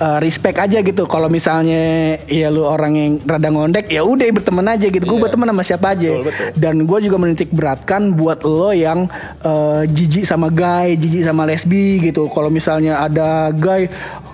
uh, 0.00 0.18
respect 0.18 0.56
aja 0.58 0.80
gitu. 0.80 1.04
Kalau 1.04 1.28
misalnya 1.28 2.16
ya 2.26 2.48
lu 2.48 2.64
orang 2.64 2.92
yang 2.96 3.12
rada 3.22 3.48
ngondek 3.52 3.92
ya 3.92 4.02
udah 4.02 4.26
berteman 4.32 4.66
aja 4.72 4.86
gitu. 4.88 5.04
Gue 5.04 5.20
berteman 5.20 5.52
sama 5.52 5.62
siapa 5.62 5.92
aja. 5.94 6.10
Betul, 6.18 6.26
betul. 6.32 6.48
Dan 6.56 6.74
gua 6.88 6.98
juga 6.98 7.16
menitik 7.20 7.52
beratkan 7.52 8.16
buat 8.16 8.42
lo 8.42 8.72
yang 8.72 9.06
uh, 9.44 9.84
jijik 9.84 10.24
sama 10.24 10.48
guy, 10.48 10.96
jijik 10.96 11.22
sama 11.22 11.44
lesbi 11.46 12.00
gitu. 12.00 12.26
Kalau 12.32 12.48
misalnya 12.48 13.04
ada 13.04 13.52
guy 13.52 13.86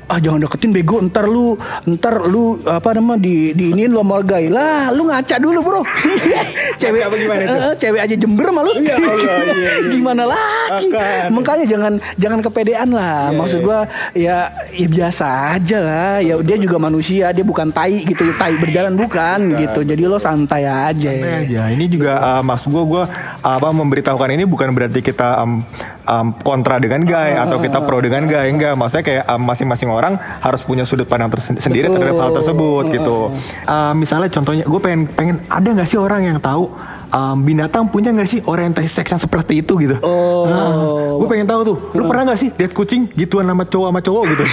ah 0.06 0.18
jangan 0.22 0.42
deketin 0.46 0.70
bego. 0.70 1.02
Ntar 1.02 1.26
lu 1.26 1.58
ntar 1.86 2.26
lu 2.26 2.58
apa 2.66 2.94
nama 2.94 3.18
di 3.18 3.50
di 3.52 3.75
iniin 3.75 3.90
lo 3.90 4.02
mau 4.06 4.22
guy 4.22 4.46
lah 4.50 4.90
lu 4.94 5.10
ngaca 5.10 5.36
dulu 5.38 5.58
bro. 5.62 5.82
Cewek 6.80 7.02
apa 7.06 7.14
gimana 7.18 7.40
itu? 7.42 7.56
Eh, 7.56 7.75
cewek 7.80 8.00
aja 8.04 8.14
jember 8.14 8.48
malu 8.52 8.72
Ya 8.76 9.00
Allah, 9.00 9.16
iya, 9.22 9.36
iya. 9.54 9.70
gimana 9.88 10.22
lagi? 10.28 10.88
Akan. 10.92 11.32
makanya 11.32 11.64
jangan 11.66 11.92
jangan 12.20 12.38
kepedean 12.44 12.88
lah. 12.92 13.32
Iya, 13.32 13.36
maksud 13.38 13.58
gua 13.64 13.78
ya 14.12 14.36
ya 14.75 14.86
biasa 14.86 15.26
aja 15.56 15.78
lah. 15.80 16.12
Ya 16.22 16.34
dia 16.42 16.56
juga 16.60 16.76
manusia. 16.78 17.32
Dia 17.34 17.44
bukan 17.44 17.72
tai 17.72 18.04
gitu. 18.04 18.30
Tai 18.36 18.54
berjalan 18.60 18.94
bukan 18.94 19.56
gitu. 19.58 19.80
jadi 19.82 20.02
lo 20.06 20.18
santai 20.20 20.68
aja. 20.68 21.10
Santai 21.10 21.34
aja. 21.48 21.62
Ini 21.72 21.84
juga 21.90 22.18
uh, 22.20 22.42
mas 22.44 22.62
gue 22.62 22.82
gue 22.86 23.04
apa 23.42 23.68
memberitahukan 23.72 24.30
ini 24.34 24.44
bukan 24.44 24.70
berarti 24.75 25.00
kita 25.00 25.42
um, 25.42 25.62
um, 26.06 26.26
kontra 26.40 26.78
dengan 26.78 27.02
gay 27.02 27.34
atau 27.34 27.58
kita 27.58 27.82
pro 27.84 27.98
dengan 28.00 28.25
gay 28.28 28.52
enggak. 28.52 28.75
Maksudnya 28.78 29.04
kayak 29.04 29.25
um, 29.28 29.42
masing-masing 29.42 29.88
orang 29.96 30.20
harus 30.20 30.60
punya 30.60 30.84
sudut 30.84 31.08
pandang 31.08 31.32
tersen- 31.32 31.56
sendiri 31.56 31.88
Betul. 31.88 31.96
terhadap 31.98 32.16
hal 32.20 32.30
tersebut 32.36 32.84
gitu. 32.92 33.16
Uh, 33.64 33.92
misalnya 33.96 34.28
contohnya 34.28 34.64
gue 34.68 34.80
pengen 34.80 35.08
pengen 35.08 35.36
ada 35.48 35.68
nggak 35.72 35.88
sih 35.88 35.96
orang 35.96 36.28
yang 36.28 36.38
tahu 36.38 36.70
um, 37.12 37.36
binatang 37.42 37.88
punya 37.88 38.12
nggak 38.12 38.28
sih 38.28 38.40
orientasi 38.44 38.88
seks 38.88 39.10
yang 39.16 39.22
seperti 39.22 39.64
itu 39.64 39.72
gitu? 39.80 39.96
Oh. 40.04 41.15
Gue 41.26 41.33
pengen 41.33 41.49
tahu 41.50 41.61
tuh. 41.66 41.76
Lu 41.92 42.06
pernah 42.06 42.23
nggak 42.30 42.38
sih 42.38 42.50
lihat 42.54 42.71
kucing 42.71 43.11
gituan 43.12 43.42
sama 43.45 43.66
cowok 43.66 43.88
sama 43.90 44.00
cowok 44.00 44.25
gitu? 44.30 44.45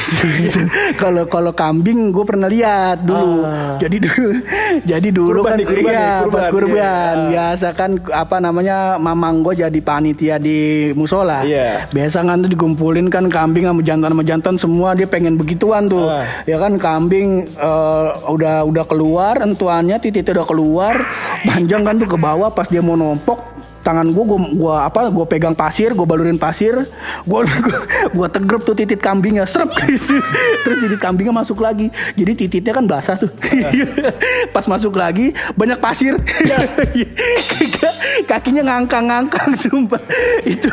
kalau 1.02 1.24
kalau 1.26 1.52
kambing 1.54 2.10
gue 2.10 2.26
pernah 2.26 2.50
lihat 2.50 3.06
dulu 3.06 3.46
Ah. 3.46 3.78
jadi 3.78 3.98
dulu 4.00 4.30
jadi 4.90 5.08
dulu 5.10 5.30
Kurban 5.40 5.46
kan 5.46 5.58
nih, 5.60 5.68
kurban 5.68 5.84
iya 5.86 6.00
nih, 6.00 6.20
kurban, 6.24 6.34
pas 6.34 6.46
kurban 6.50 6.74
iya. 6.74 7.30
biasa 7.30 7.68
kan 7.74 7.92
apa 8.10 8.36
namanya 8.40 8.78
mamang 8.98 9.36
gue 9.42 9.54
jadi 9.60 9.80
panitia 9.80 10.36
di 10.38 10.60
musola 10.94 11.44
Iya. 11.44 11.86
biasa 11.90 12.24
kan 12.24 12.42
tuh 12.42 12.50
dikumpulin 12.50 13.08
kan 13.08 13.28
kambing 13.28 13.68
sama 13.68 13.82
jantan 13.84 14.10
sama 14.10 14.24
jantan 14.24 14.56
semua 14.58 14.90
dia 14.94 15.06
pengen 15.06 15.36
begituan 15.36 15.86
tuh 15.86 16.08
Ah. 16.08 16.26
ya 16.46 16.58
kan 16.58 16.76
kambing 16.76 17.46
eh, 17.46 18.08
udah 18.26 18.64
udah 18.64 18.86
keluar 18.86 19.38
entuannya 19.38 20.00
titiknya 20.00 20.42
udah 20.42 20.48
keluar 20.48 20.96
panjang 21.44 21.84
kan 21.84 21.96
tuh 21.96 22.08
ke 22.08 22.18
bawah 22.18 22.50
pas 22.50 22.66
dia 22.66 22.80
mau 22.80 22.96
nompok 22.96 23.40
tangan 23.84 24.08
gue 24.16 24.24
gue 24.24 24.40
gua 24.56 24.88
apa 24.88 25.12
gue 25.12 25.26
pegang 25.28 25.52
pasir 25.52 25.92
gue 25.92 26.08
balurin 26.08 26.40
pasir 26.40 26.88
gue 27.28 27.40
gue 28.16 28.28
tegrep 28.32 28.62
tuh 28.64 28.76
titit 28.76 29.00
kambingnya 29.04 29.44
serep. 29.44 29.70
Gitu. 29.84 30.20
terus 30.64 30.78
titit 30.88 31.00
kambingnya 31.00 31.36
masuk 31.36 31.60
lagi. 31.60 31.92
Jadi 32.16 32.32
tititnya 32.46 32.74
kan 32.74 32.86
basah 32.88 33.20
tuh. 33.20 33.32
Pas 34.56 34.66
masuk 34.66 34.96
lagi 34.96 35.36
banyak 35.60 35.80
pasir. 35.84 36.16
Kakinya 38.30 38.64
ngangkang-ngangkang 38.72 39.52
sumpah. 39.60 40.02
Itu 40.48 40.72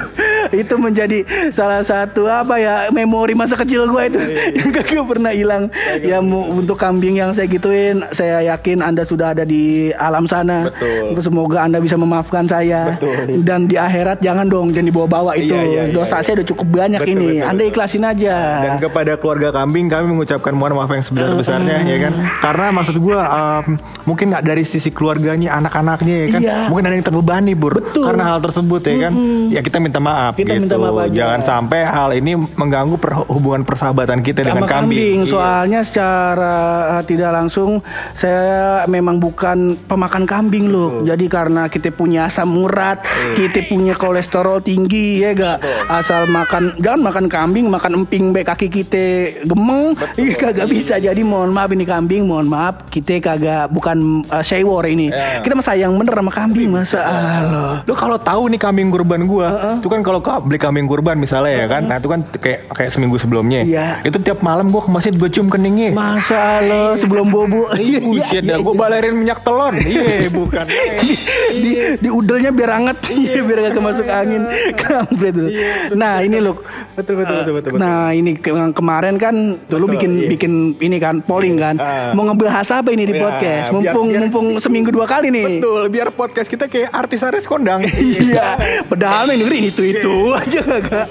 itu 0.54 0.74
menjadi 0.78 1.26
salah 1.50 1.82
satu 1.82 2.26
apa 2.26 2.58
ya 2.58 2.88
memori 2.94 3.34
masa 3.34 3.58
kecil 3.58 3.90
gue 3.90 4.02
itu. 4.06 4.20
Yang 4.62 4.70
kagak 4.82 5.06
pernah 5.06 5.32
hilang. 5.34 5.66
Ya 6.02 6.22
untuk 6.22 6.78
kambing 6.78 7.18
yang 7.18 7.34
saya 7.34 7.50
gituin 7.50 8.06
saya 8.14 8.42
yakin 8.54 8.84
anda 8.84 9.02
sudah 9.02 9.34
ada 9.34 9.42
di 9.42 9.90
alam 9.98 10.26
sana. 10.30 10.70
Betul. 10.70 11.18
semoga 11.20 11.62
anda 11.68 11.78
bisa 11.78 12.00
memaafkan 12.00 12.48
saya 12.48 12.99
dan 13.48 13.66
di 13.66 13.76
akhirat 13.76 14.20
jangan 14.20 14.46
dong 14.46 14.72
jangan 14.74 14.88
dibawa-bawa 14.90 15.32
itu 15.36 15.50
Iya, 15.50 15.62
iya, 15.66 15.82
iya, 15.90 15.94
dosa 15.94 16.20
iya. 16.20 16.24
saya 16.24 16.34
udah 16.40 16.48
cukup 16.54 16.66
banyak 16.70 17.00
Betul, 17.02 17.14
ini 17.16 17.28
betul, 17.40 17.48
anda 17.50 17.62
ikhlasin 17.66 18.04
aja 18.06 18.36
Dan 18.62 18.72
kepada 18.78 19.12
keluarga 19.18 19.48
kambing 19.50 19.86
kami 19.90 20.06
mengucapkan 20.10 20.52
mohon 20.54 20.74
maaf 20.76 20.90
yang 20.90 21.04
sebesar-besarnya 21.06 21.76
ya 21.86 21.96
kan. 22.08 22.12
Karena 22.42 22.66
maksud 22.74 22.96
gua 22.98 23.20
um, 23.30 23.64
mungkin 24.08 24.34
nggak 24.34 24.44
dari 24.44 24.64
sisi 24.66 24.90
keluarganya, 24.90 25.54
anak-anaknya 25.60 26.14
ya 26.14 26.26
kan. 26.26 26.40
Iya. 26.42 26.56
Mungkin 26.72 26.84
ada 26.90 26.94
yang 26.98 27.06
terbebani, 27.06 27.52
Bur. 27.54 27.78
Betul. 27.78 28.04
Karena 28.10 28.34
hal 28.34 28.40
tersebut 28.42 28.80
ya 28.82 28.96
kan. 29.08 29.12
Ya 29.54 29.60
kita 29.62 29.78
minta 29.78 29.98
maaf 30.02 30.34
Kita 30.34 30.58
gitu. 30.58 30.66
minta 30.66 30.76
maaf 30.76 30.98
aja. 31.06 31.14
Jangan 31.14 31.40
sampai 31.46 31.80
hal 31.86 32.10
ini 32.18 32.32
mengganggu 32.36 32.96
hubungan 33.30 33.62
persahabatan 33.62 34.18
kita 34.26 34.42
dengan 34.42 34.66
sama 34.66 34.68
kambing. 34.68 34.98
kambing. 34.98 35.18
Iya. 35.22 35.30
Soalnya 35.30 35.80
secara 35.86 36.56
uh, 36.98 37.02
tidak 37.06 37.30
langsung 37.30 37.70
saya 38.18 38.84
memang 38.90 39.22
bukan 39.22 39.78
pemakan 39.86 40.24
kambing 40.26 40.66
loh. 40.66 41.06
Jadi 41.06 41.30
karena 41.30 41.70
kita 41.70 41.94
punya 41.94 42.26
asam 42.26 42.50
urat, 42.58 42.89
Iya. 43.00 43.34
kita 43.36 43.60
punya 43.66 43.94
kolesterol 43.94 44.58
tinggi 44.60 45.20
ya 45.20 45.30
gak. 45.32 45.58
Asal 45.86 46.26
makan 46.26 46.74
jangan 46.78 47.00
makan 47.02 47.24
kambing, 47.26 47.66
makan 47.68 47.92
emping 48.00 48.30
be 48.30 48.42
kaki 48.42 48.66
kita 48.66 49.04
gemeng, 49.44 49.94
iya 50.16 50.34
kagak 50.34 50.66
bisa. 50.66 50.96
Jadi 50.96 51.20
mohon 51.20 51.50
maaf 51.50 51.70
ini 51.70 51.84
kambing, 51.84 52.24
mohon 52.24 52.46
maaf 52.46 52.88
kita 52.88 53.20
kagak 53.20 53.70
bukan 53.70 54.24
uh, 54.26 54.40
shaywar 54.40 54.86
ini. 54.86 55.10
Iya. 55.10 55.42
Kita 55.42 55.52
mah 55.54 55.64
sayang 55.64 55.92
bener 55.94 56.14
sama 56.14 56.32
kambing 56.32 56.70
masa 56.70 56.98
Allah. 57.00 57.72
Lu 57.84 57.94
kalau 57.94 58.16
tahu 58.16 58.48
nih 58.48 58.58
kambing 58.58 58.88
kurban 58.88 59.24
gua, 59.24 59.78
itu 59.78 59.86
kan 59.86 60.00
kalau 60.00 60.20
ka- 60.20 60.40
beli 60.40 60.56
kambing 60.56 60.86
kurban 60.86 61.16
misalnya 61.16 61.52
ya 61.54 61.66
kan, 61.66 61.82
nah 61.84 61.96
itu 61.96 62.08
kan 62.08 62.20
kayak 62.38 62.70
kayak 62.72 62.90
seminggu 62.90 63.16
sebelumnya. 63.16 63.62
Iya. 63.62 63.86
Itu 64.02 64.18
tiap 64.18 64.40
malam 64.40 64.70
gua 64.70 64.82
ke 64.82 64.90
masjid 64.90 65.14
gua 65.14 65.28
cium 65.28 65.46
keningnya. 65.46 65.92
Masa 65.92 66.60
Allah 66.60 66.96
sebelum 66.96 67.28
bobo. 67.28 67.68
Iya, 67.76 68.00
bullshit 68.00 68.42
dah. 68.42 68.58
Gua 68.58 68.74
balerin 68.74 69.14
minyak 69.14 69.42
telon. 69.42 69.76
Iya, 69.76 70.30
bukan. 70.30 70.64
di, 71.00 71.12
di, 71.60 71.70
di 71.98 72.08
udelnya 72.08 72.50
biar 72.50 72.70
hangat 72.80 72.96
iya 73.12 73.40
biar 73.40 73.58
gak 73.68 73.78
masuk 73.78 74.06
angin 74.06 74.42
kampret 74.74 75.32
tuh. 75.32 75.48
nah 75.92 76.18
ini 76.18 76.40
loh 76.40 76.56
Betul, 76.90 77.16
betul, 77.16 77.34
betul, 77.38 77.52
betul, 77.54 77.70
betul. 77.70 77.80
nah 77.80 78.10
ini 78.10 78.34
ke- 78.34 78.50
kemarin 78.72 79.14
kan 79.16 79.34
dulu 79.62 79.84
Betul, 79.84 79.94
bikin 79.94 80.10
iya. 80.14 80.28
bikin 80.28 80.52
ini 80.78 80.96
kan 80.96 81.20
polling 81.20 81.56
kan 81.56 81.76
Ah. 81.76 82.12
mau 82.12 82.24
ngebahas 82.24 82.66
apa 82.74 82.90
ini 82.90 83.04
di 83.04 83.12
Ya, 83.12 83.20
podcast 83.20 83.66
mumpung 83.70 84.06
biar- 84.06 84.20
mumpung 84.22 84.46
seminggu 84.56 84.90
dua 84.90 85.04
kali 85.04 85.28
nih 85.28 85.58
Betul, 85.58 85.82
biar 85.88 86.08
podcast 86.10 86.46
kita 86.46 86.66
kayak 86.66 86.88
artis-artis 86.90 87.44
kondang. 87.44 87.82
Iya, 88.20 88.56
padahal 88.86 89.28
dengerin 89.28 89.64
itu 89.66 89.82
itu 89.86 90.14
aja 90.32 90.60
kagak. 90.60 91.06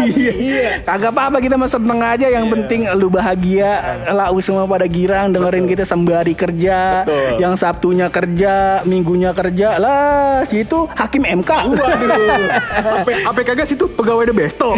Iya, 0.00 0.82
kagak 0.82 1.10
apa-apa 1.10 1.38
kita 1.38 1.54
mah 1.54 1.66
seneng 1.66 1.98
aja. 1.98 2.26
Yang 2.28 2.46
penting 2.50 2.80
lu 2.94 3.08
bahagia, 3.08 3.70
lau 4.06 4.38
semua 4.38 4.64
pada 4.64 4.86
girang 4.86 5.30
dengerin 5.30 5.66
kita 5.66 5.84
sembari 5.84 6.32
kerja. 6.32 7.04
Yang 7.36 7.54
Sabtunya 7.58 8.06
kerja, 8.08 8.54
Minggunya 8.84 9.30
kerja. 9.32 9.76
Lah, 9.76 10.42
situ 10.44 10.69
hakim 10.94 11.22
MK. 11.24 11.50
Waduh. 11.74 12.46
Sih 13.70 13.78
tuh 13.78 13.86
pegawai 13.92 14.26
The 14.26 14.34
Besto. 14.34 14.74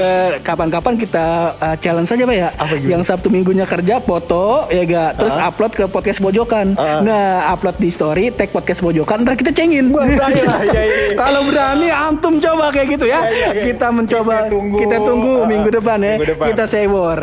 Eh, 0.00 0.40
Kapan-kapan 0.40 0.96
kita 0.96 1.52
eh, 1.60 1.76
challenge 1.84 2.08
saja 2.08 2.24
pak 2.24 2.36
ya. 2.36 2.48
Apa? 2.56 2.74
Yang 2.80 3.02
Sabtu 3.12 3.28
Minggunya 3.28 3.68
kerja 3.68 4.00
foto 4.00 4.64
ya 4.72 4.82
gak, 4.88 5.20
terus 5.20 5.36
upload 5.36 5.72
ke 5.76 5.84
podcast 5.90 6.18
pojokan. 6.22 6.72
Ah. 6.80 7.04
Nah, 7.04 7.52
upload 7.52 7.76
di 7.76 7.92
story, 7.92 8.32
tag 8.32 8.48
podcast 8.48 8.80
pojokan, 8.80 9.22
ntar 9.22 9.36
kita 9.36 9.52
cengin. 9.52 9.92
Iya, 9.92 10.26
iya, 10.32 10.82
iya. 10.82 11.14
Kalau 11.14 11.40
berani 11.44 11.88
antum 11.92 12.34
coba 12.40 12.72
kayak 12.72 12.96
gitu 12.96 13.04
ya. 13.10 13.20
Iya, 13.20 13.30
iya, 13.30 13.48
iya. 13.52 13.62
Kita 13.72 13.86
mencoba 13.92 14.34
Kita 14.46 14.52
tunggu. 14.52 14.76
kita 14.80 14.96
tunggu 14.96 15.32
minggu 15.44 15.68
depan 15.70 15.98
ya. 16.00 16.14
minggu 16.16 16.28
depan. 16.32 16.46
Kita 16.52 16.64
sewor. 16.64 17.18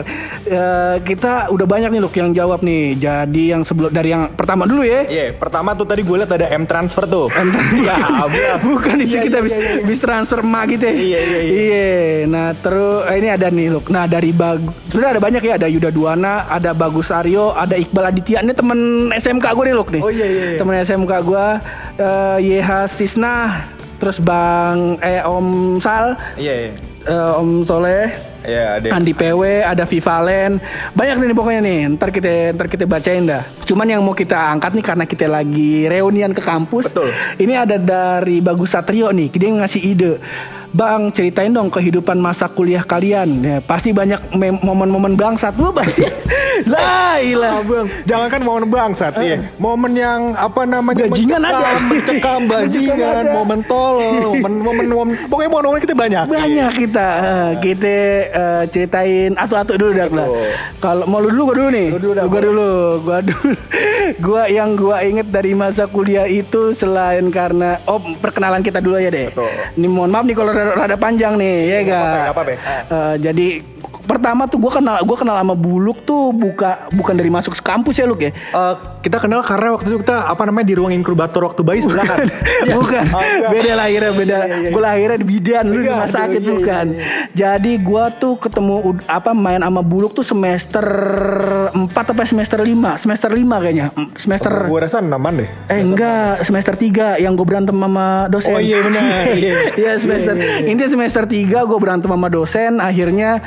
Eh, 0.46 0.96
kita 1.04 1.50
udah 1.50 1.66
banyak 1.68 1.90
nih 1.90 2.02
loh 2.04 2.12
yang 2.14 2.30
jawab 2.38 2.60
nih. 2.62 2.96
Jadi 2.96 3.44
yang 3.52 3.62
sebelum 3.66 3.90
dari 3.90 4.14
yang 4.14 4.30
pertama 4.38 4.70
dulu 4.70 4.86
ya. 4.86 5.04
Iya, 5.10 5.34
pertama 5.34 5.74
tuh 5.74 5.90
tadi 5.90 6.06
gue 6.06 6.16
liat 6.22 6.32
ada 6.32 6.48
M 6.54 6.64
transfer 6.88 7.04
tuh. 7.06 7.28
Iya, 7.76 7.96
bukan. 8.32 8.58
Bukan 8.64 8.96
itu 9.04 9.12
Iya, 9.14 9.22
kita 9.28 9.38
iya, 9.38 9.44
bis, 9.44 9.54
iya, 9.54 9.68
iya. 9.70 9.84
bis 9.84 10.00
transfer 10.00 10.40
emak 10.40 10.64
gitu 10.72 10.84
ya. 10.88 10.94
Iya, 10.94 11.20
iya, 11.20 11.20
iya. 11.38 11.54
Iya. 11.60 11.92
Nah 12.26 12.48
terus 12.56 13.04
eh, 13.04 13.16
ini 13.20 13.28
ada 13.28 13.48
nih 13.52 13.68
loh. 13.70 13.84
Nah 13.86 14.08
dari 14.08 14.32
bag, 14.32 14.60
sebenarnya 14.88 15.12
ada 15.12 15.22
banyak 15.22 15.42
ya. 15.44 15.54
Ada 15.58 15.68
Yuda 15.68 15.90
Duana, 15.92 16.34
ada 16.48 16.72
Bagus 16.72 17.12
Aryo, 17.12 17.52
ada 17.52 17.76
Iqbal 17.76 18.08
Aditya. 18.08 18.40
Ini 18.40 18.54
temen 18.54 18.80
SMK 19.12 19.46
gue 19.52 19.66
nih 19.66 19.76
loh 19.76 19.86
nih. 19.86 20.00
Oh, 20.00 20.08
iya, 20.10 20.26
iya, 20.26 20.44
iya. 20.56 20.58
Temen 20.58 20.76
SMK 20.80 21.12
gue. 21.22 21.46
eh 21.98 22.38
YH 22.40 22.70
Sisna. 22.88 23.36
Terus 23.98 24.22
Bang 24.22 24.96
eh 25.02 25.20
Om 25.20 25.82
Sal, 25.82 26.14
Iya, 26.38 26.54
iya. 26.56 26.72
eh, 27.04 27.32
Om 27.36 27.66
Soleh. 27.66 28.14
Iya, 28.48 28.80
ada. 28.80 28.88
Andi 28.96 29.12
PW, 29.12 29.42
ada 29.60 29.84
Vivalen, 29.84 30.64
banyak 30.96 31.16
nih 31.20 31.36
pokoknya 31.36 31.62
nih. 31.68 31.80
Ntar 32.00 32.10
kita 32.16 32.56
ntar 32.56 32.68
kita 32.72 32.88
bacain 32.88 33.28
dah. 33.28 33.44
Cuman 33.68 33.92
yang 33.92 34.00
mau 34.00 34.16
kita 34.16 34.56
angkat 34.56 34.72
nih 34.72 34.86
karena 34.88 35.04
kita 35.04 35.28
lagi 35.28 35.84
reunian 35.92 36.32
ke 36.32 36.40
kampus. 36.40 36.88
Betul. 36.96 37.12
Ini 37.36 37.68
ada 37.68 37.76
dari 37.76 38.40
Bagus 38.40 38.72
Satrio 38.72 39.12
nih, 39.12 39.28
dia 39.36 39.52
ngasih 39.52 39.82
ide. 39.84 40.14
Bang, 40.76 41.12
ceritain 41.16 41.52
dong 41.52 41.72
kehidupan 41.72 42.20
masa 42.20 42.52
kuliah 42.52 42.84
kalian. 42.84 43.40
Ya, 43.40 43.58
pasti 43.64 43.96
banyak 43.96 44.36
momen-momen 44.64 45.16
bangsat 45.16 45.56
lu, 45.56 45.72
Bang. 45.72 45.88
lah, 46.74 47.22
ilah. 47.22 47.62
Abang, 47.62 47.88
jangan 48.10 48.28
kan 48.28 48.42
momen 48.42 48.66
bangsat 48.68 49.14
ya. 49.22 49.38
Momen 49.62 49.94
yang 49.94 50.34
apa 50.34 50.66
namanya 50.66 51.06
Bajingan 51.06 51.42
mencekam, 51.42 51.62
ada. 51.62 51.86
mencekam 51.86 52.40
bajingan, 52.52 52.98
ada. 52.98 53.32
momen 53.34 53.60
tolol, 53.66 54.38
momen 54.42 54.54
momen, 54.62 54.86
momen 54.90 55.14
pokoknya 55.30 55.50
momen-momen 55.50 55.82
kita 55.82 55.96
banyak. 55.96 56.24
Banyak 56.28 56.72
kita 56.74 57.08
Eh, 57.18 57.52
kita 57.62 57.96
eh, 58.30 58.64
ceritain 58.70 59.32
atu-atu 59.34 59.74
dulu 59.78 59.92
dak 59.94 60.12
lah. 60.14 60.28
Kalau 60.82 61.06
mau 61.10 61.20
lu 61.22 61.30
dulu 61.34 61.44
gua 61.52 61.56
dulu 61.58 61.70
nih. 61.74 61.88
Lu 61.94 62.00
dulu 62.00 62.14
dah, 62.14 62.24
gua 62.26 62.32
Bang. 62.34 62.46
dulu, 62.48 62.72
gua 63.04 63.18
dulu. 63.22 63.54
gua 64.26 64.44
yang 64.48 64.70
gua 64.78 64.98
inget 65.04 65.28
dari 65.30 65.52
masa 65.54 65.86
kuliah 65.86 66.26
itu 66.26 66.72
selain 66.74 67.26
karena 67.30 67.82
oh 67.86 68.00
perkenalan 68.22 68.62
kita 68.62 68.80
dulu 68.82 68.98
ya 68.98 69.10
deh. 69.12 69.30
Betul. 69.30 69.50
Ini 69.78 69.88
mohon 69.90 70.12
maaf 70.14 70.26
nih 70.26 70.36
kalau 70.38 70.54
rada, 70.58 70.74
rada 70.76 70.96
panjang 70.98 71.34
nih 71.36 71.54
ya 71.64 71.78
Nggak 71.80 72.02
ga. 72.18 72.32
apa-apa. 72.34 72.52
Eh, 72.52 73.16
jadi 73.22 73.48
pertama 74.08 74.48
tuh 74.48 74.58
gua 74.58 74.72
kenal 74.74 74.98
gua 75.04 75.18
kenal 75.18 75.36
sama 75.36 75.54
Buluk 75.54 76.02
tuh 76.02 76.32
buka 76.32 76.88
bukan 76.90 77.14
dari 77.14 77.28
masuk 77.28 77.54
kampus 77.58 77.96
ya 77.96 78.06
Luk 78.06 78.20
ya. 78.20 78.32
Eh, 78.32 78.74
kita 79.04 79.20
kenal 79.20 79.40
karena 79.42 79.72
waktu 79.72 79.88
itu 79.90 80.00
kita 80.02 80.26
apa 80.26 80.44
namanya 80.44 80.66
di 80.66 80.76
ruang 80.76 80.92
inkubator 80.92 81.44
waktu 81.44 81.62
bayi 81.62 81.80
sebelahan. 81.80 82.28
Iya. 82.64 82.74
bukan 82.78 83.04
Oh, 83.08 83.22
enggak. 83.22 83.52
beda 83.52 83.72
lahirnya 83.74 84.12
beda 84.14 84.38
Iya, 84.38 84.46
iya, 84.48 84.58
iya. 84.60 84.70
gue 84.70 84.82
lahirnya 84.82 85.18
di 85.18 85.28
bidan 85.28 85.64
lu 85.66 85.76
di 85.76 85.84
Iya, 85.84 85.94
rumah 85.94 86.10
sakit 86.10 86.40
iya, 86.40 86.50
bukan 86.50 86.86
iya, 86.90 87.04
jadi 87.34 87.72
gua 87.80 88.04
tuh 88.10 88.34
ketemu 88.38 88.76
apa 89.06 89.32
main 89.32 89.60
sama 89.60 89.82
buluk 89.82 90.12
tuh 90.12 90.24
semester 90.24 90.86
4 91.72 91.76
apa 91.92 92.24
semester 92.24 92.60
5 92.60 92.74
semester 92.98 93.30
5 93.30 93.44
kayaknya 93.60 93.86
semester 94.16 94.52
Gue 94.68 94.80
rasa 94.80 95.00
enaman 95.00 95.44
deh. 95.44 95.50
Eh 95.68 95.80
enggak, 95.80 96.44
semester 96.44 96.74
3 96.74 97.18
yang 97.18 97.34
gue 97.34 97.44
berantem 97.44 97.74
sama 97.74 98.28
dosen. 98.28 98.52
Oh, 98.52 98.60
iya, 98.60 98.80
benar. 98.80 99.04
Iya. 99.38 99.54
Iya, 99.76 99.92
semester. 99.98 100.34
Intinya 100.62 100.90
semester 100.90 101.24
3 101.24 101.36
gue 101.64 101.78
berantem 101.78 102.10
sama 102.10 102.28
dosen, 102.28 102.80
akhirnya 102.80 103.40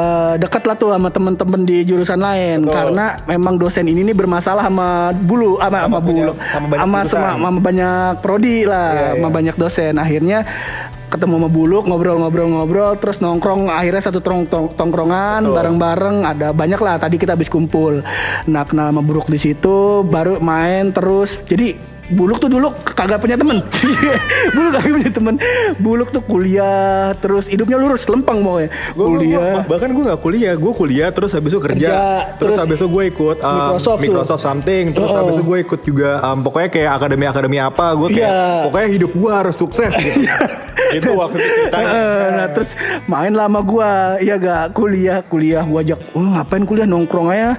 eh, 0.00 0.34
deket 0.40 0.62
lah 0.64 0.76
tuh 0.76 0.90
sama 0.90 1.08
temen-temen 1.08 1.60
di 1.62 1.84
jurusan 1.84 2.16
lain. 2.18 2.64
Betul. 2.64 2.74
karena 2.74 3.06
memang 3.28 3.54
dosen 3.54 3.84
ini 3.84 4.00
nih 4.02 4.16
bermasalah 4.16 4.64
sama 4.64 5.12
bulu 5.12 5.60
sama 5.60 5.78
sama, 5.84 5.98
bulu. 6.00 6.32
sama 6.48 6.66
banyak 6.66 6.80
sama 6.80 6.98
sama, 7.04 7.28
sama 7.36 7.60
banyak 7.60 8.10
prodi 8.18 8.64
lah, 8.64 8.88
Iya, 8.90 9.08
sama 9.14 9.28
iya. 9.28 9.34
banyak 9.36 9.56
dosen. 9.56 9.94
Akhirnya 9.94 10.38
ketemu 11.10 11.34
sama 11.42 11.48
buluk 11.50 11.84
ngobrol-ngobrol-ngobrol 11.90 12.94
terus 12.96 13.18
nongkrong. 13.18 13.66
Akhirnya 13.66 14.02
satu 14.02 14.22
tong 14.22 14.46
tong- 14.46 14.72
tongkrongan 14.72 15.42
bareng-bareng. 15.44 16.22
Ada 16.24 16.54
banyak 16.54 16.80
lah 16.80 16.96
tadi 16.96 17.18
kita 17.18 17.34
habis 17.34 17.50
kumpul. 17.50 18.00
Nah 18.46 18.62
kenal 18.64 18.94
sama 18.94 19.02
buluk 19.02 19.26
di 19.26 19.36
situ 19.36 20.06
baru 20.06 20.38
main 20.38 20.94
terus. 20.94 21.34
Jadi 21.44 21.99
Buluk 22.10 22.36
tuh 22.36 22.48
dulu 22.48 22.68
kagak 22.84 23.18
punya 23.18 23.34
temen 23.34 23.62
Buluk 24.54 24.70
kagak 24.72 24.90
punya 24.92 25.10
temen 25.10 25.34
Buluk 25.76 26.08
tuh 26.10 26.20
kuliah 26.20 27.14
Terus 27.16 27.46
hidupnya 27.46 27.76
lurus 27.76 28.04
Lempeng 28.04 28.40
mau 28.40 28.58
ya 28.58 28.68
Gua, 28.92 29.06
gua- 29.06 29.10
Kuliah 29.12 29.38
gua- 29.56 29.66
bahkan 29.66 29.88
gue 29.88 30.04
gak 30.04 30.20
kuliah, 30.20 30.54
gue 30.54 30.72
kuliah 30.72 31.08
terus 31.10 31.30
habis 31.30 31.50
itu 31.50 31.60
kerja, 31.60 31.78
Kerja, 31.80 31.98
terus, 32.34 32.38
terus 32.40 32.54
habis 32.58 32.76
itu 32.76 32.86
gue 32.86 33.04
ikut 33.08 33.36
um, 33.38 33.50
Microsoft 33.52 34.00
Microsoft, 34.00 34.36
tuh. 34.36 34.46
something, 34.46 34.84
terus 34.90 35.08
Oh. 35.08 35.16
habis 35.16 35.32
itu 35.32 35.44
gue 35.44 35.58
ikut 35.60 35.80
juga 35.82 36.10
um, 36.22 36.38
pokoknya 36.40 36.68
kayak 36.68 36.90
akademi 36.92 37.24
akademi 37.24 37.58
apa, 37.58 37.86
gue 37.94 38.08
kayak 38.10 38.26
Iya. 38.26 38.62
pokoknya 38.64 38.88
hidup 38.90 39.12
gue 39.12 39.30
harus 39.32 39.54
sukses 39.54 39.92
gitu. 39.94 40.20
itu 40.98 41.10
waktu 41.12 41.38
itu. 41.38 41.60
Eh, 41.70 42.26
nah 42.32 42.46
terus 42.50 42.74
main 43.04 43.30
lama 43.30 43.60
gua 43.60 44.18
ya 44.18 44.34
gak 44.34 44.74
kuliah 44.74 45.22
kuliah 45.22 45.62
gua 45.62 45.80
ajak 45.80 46.02
oh, 46.10 46.24
ngapain 46.24 46.64
kuliah 46.64 46.82
nongkrong 46.82 47.30
aja 47.30 47.54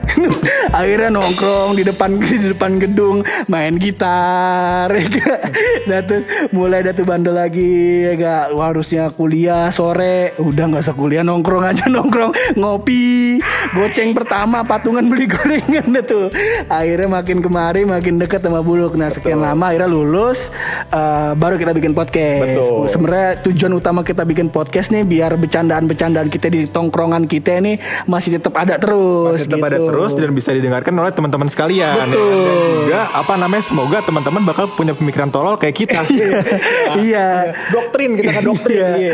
akhirnya 0.72 1.10
nongkrong 1.12 1.70
di 1.72 1.84
depan 1.86 2.10
di 2.18 2.50
depan 2.50 2.72
gedung 2.78 3.18
main 3.46 3.78
gitar 3.78 4.41
kelar 4.42 4.90
ya 4.98 5.06
gak? 5.08 5.40
Nah 5.88 6.00
terus 6.06 6.24
mulai 6.50 6.80
dah 6.82 6.94
tuh 6.94 7.06
bandel 7.06 7.36
lagi 7.38 8.06
ya 8.10 8.14
gak? 8.18 8.46
Wah, 8.58 8.72
harusnya 8.74 9.12
kuliah 9.14 9.70
sore 9.70 10.34
udah 10.40 10.64
nggak 10.72 10.84
usah 10.88 10.96
kuliah 10.96 11.24
nongkrong 11.26 11.66
aja 11.66 11.86
nongkrong 11.96 12.32
ngopi 12.58 13.38
goceng 13.76 14.16
pertama 14.16 14.64
patungan 14.64 15.06
beli 15.12 15.28
gorengan 15.28 15.86
dah 15.92 16.04
tuh 16.12 16.26
akhirnya 16.72 17.10
makin 17.12 17.38
kemari 17.44 17.84
makin 17.84 18.18
deket 18.18 18.42
sama 18.42 18.64
buluk 18.64 18.96
nah 18.96 19.12
sekian 19.12 19.44
lama 19.44 19.70
akhirnya 19.70 19.90
lulus 19.92 20.50
eh, 20.90 21.32
baru 21.36 21.60
kita 21.60 21.76
bikin 21.76 21.92
podcast 21.94 22.58
Betul. 22.58 22.86
sebenarnya 22.90 23.30
tujuan 23.44 23.74
utama 23.76 24.02
kita 24.02 24.24
bikin 24.24 24.48
podcast 24.48 24.90
nih 24.90 25.04
biar 25.04 25.36
bercandaan-bercandaan 25.36 26.32
kita 26.32 26.48
di 26.48 26.66
tongkrongan 26.68 27.28
kita 27.28 27.60
ini 27.60 27.76
masih 28.08 28.40
tetap 28.40 28.56
ada 28.56 28.80
terus 28.80 29.36
Masih 29.36 29.48
tetap 29.52 29.68
ada 29.68 29.78
gitu. 29.78 29.88
terus 29.92 30.12
dan 30.16 30.32
bisa 30.32 30.50
didengarkan 30.56 30.94
oleh 30.96 31.12
teman-teman 31.12 31.48
sekalian. 31.52 31.92
ya 31.92 32.00
kan? 32.04 32.10
Betul. 32.14 32.32
Dan 32.32 32.58
juga 32.88 33.02
apa 33.12 33.34
namanya 33.36 33.64
semoga 33.68 34.00
teman-teman 34.22 34.54
bakal 34.54 34.70
punya 34.78 34.94
pemikiran 34.94 35.34
tolol 35.34 35.58
kayak 35.58 35.74
kita. 35.74 36.06
iya 37.10 37.58
doktrin 37.74 38.14
kita 38.14 38.38
kan 38.38 38.44
doktrin. 38.46 38.78
Iya. 38.78 38.90
Iya. 39.02 39.14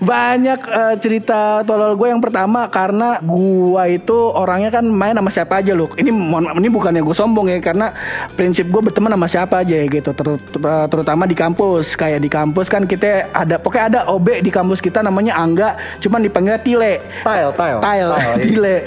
Banyak 0.00 0.60
eh, 0.64 0.94
cerita 0.96 1.60
tolol 1.68 1.92
gue 1.92 2.08
yang 2.08 2.24
pertama 2.24 2.64
karena 2.72 3.20
gua 3.20 3.84
itu 3.84 4.16
orangnya 4.32 4.72
kan 4.72 4.88
main 4.88 5.12
sama 5.12 5.28
siapa 5.28 5.60
aja 5.60 5.76
loh. 5.76 5.92
Ini 6.00 6.08
ini 6.56 6.68
bukannya 6.72 7.04
gue 7.04 7.12
sombong 7.12 7.52
ya 7.52 7.60
karena 7.60 7.92
prinsip 8.32 8.72
gue 8.72 8.80
berteman 8.80 9.12
sama 9.12 9.28
siapa 9.28 9.60
aja 9.60 9.76
ya 9.76 9.86
gitu. 9.92 10.16
Ter- 10.16 10.40
ter- 10.40 10.86
terutama 10.88 11.28
di 11.28 11.36
kampus. 11.36 11.92
Kayak 11.92 12.24
di 12.24 12.30
kampus 12.32 12.72
kan 12.72 12.88
kita 12.88 13.28
ada 13.36 13.60
pokoknya 13.60 13.84
ada 13.92 14.00
OB 14.08 14.40
di 14.40 14.48
kampus 14.48 14.80
kita 14.80 15.04
namanya 15.04 15.36
Angga, 15.36 15.76
cuman 16.00 16.24
dipanggilnya 16.24 16.60
Tile. 16.64 17.04
Tile, 17.20 17.50
tile. 17.52 17.80
Tile, 17.84 18.16
Tile, 18.40 18.40
iya. 18.40 18.78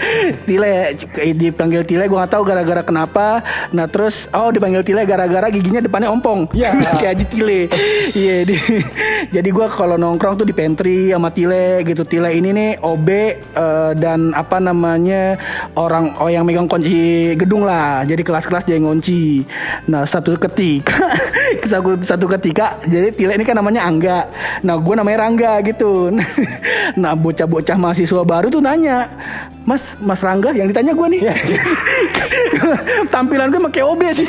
Tile, 0.49 0.73
dipanggil 1.37 1.81
Tile, 1.85 2.09
gue 2.09 2.17
nggak 2.17 2.33
tahu 2.33 2.43
gara-gara 2.47 2.81
kenapa. 2.81 3.45
Nah 3.69 3.85
terus, 3.85 4.25
oh 4.33 4.49
dipanggil 4.49 4.81
Tile 4.81 5.05
gara-gara 5.05 5.51
giginya 5.59 5.83
depannya 5.83 6.07
ompong. 6.07 6.47
Iya. 6.55 6.79
Kayak 6.99 7.11
Haji 7.19 7.25
Tile. 7.27 7.61
Iya, 8.15 8.35
di- 8.47 8.63
jadi 9.35 9.49
gue 9.51 9.67
kalau 9.67 9.99
nongkrong 9.99 10.39
tuh 10.39 10.47
di 10.47 10.55
pantry 10.55 11.11
sama 11.11 11.29
Tile 11.35 11.83
gitu. 11.83 12.07
Tile 12.07 12.31
ini 12.31 12.49
nih 12.55 12.69
OB 12.79 13.07
eh, 13.11 13.91
dan 13.99 14.31
apa 14.31 14.63
namanya 14.63 15.35
orang 15.75 16.15
oh 16.17 16.31
yang 16.31 16.47
megang 16.47 16.71
kunci 16.71 17.35
gedung 17.35 17.67
lah. 17.67 18.07
Jadi 18.07 18.23
kelas-kelas 18.23 18.63
dia 18.63 18.79
yang 18.79 18.87
ngunci. 18.87 19.43
Nah 19.91 20.07
satu 20.07 20.39
ketika, 20.39 20.95
satu, 21.71 21.99
satu 21.99 22.25
ketika, 22.39 22.79
jadi 22.87 23.11
Tile 23.11 23.35
ini 23.35 23.43
kan 23.43 23.59
namanya 23.59 23.83
Angga. 23.83 24.31
Nah 24.63 24.79
gue 24.79 24.95
namanya 24.95 25.27
Rangga 25.27 25.59
gitu. 25.61 26.07
nah 26.95 27.11
bocah-bocah 27.13 27.75
mahasiswa 27.75 28.23
baru 28.23 28.47
tuh 28.47 28.63
nanya, 28.63 29.11
Mas, 29.67 29.93
Mas 29.99 30.23
Rangga 30.23 30.55
yang 30.55 30.71
ditanya 30.71 30.95
gue 30.95 31.07
nih. 31.17 31.21
Tampilan 33.13 33.51
gue 33.51 33.61
pakai 33.69 33.83
OB 33.83 34.01
sih. 34.15 34.27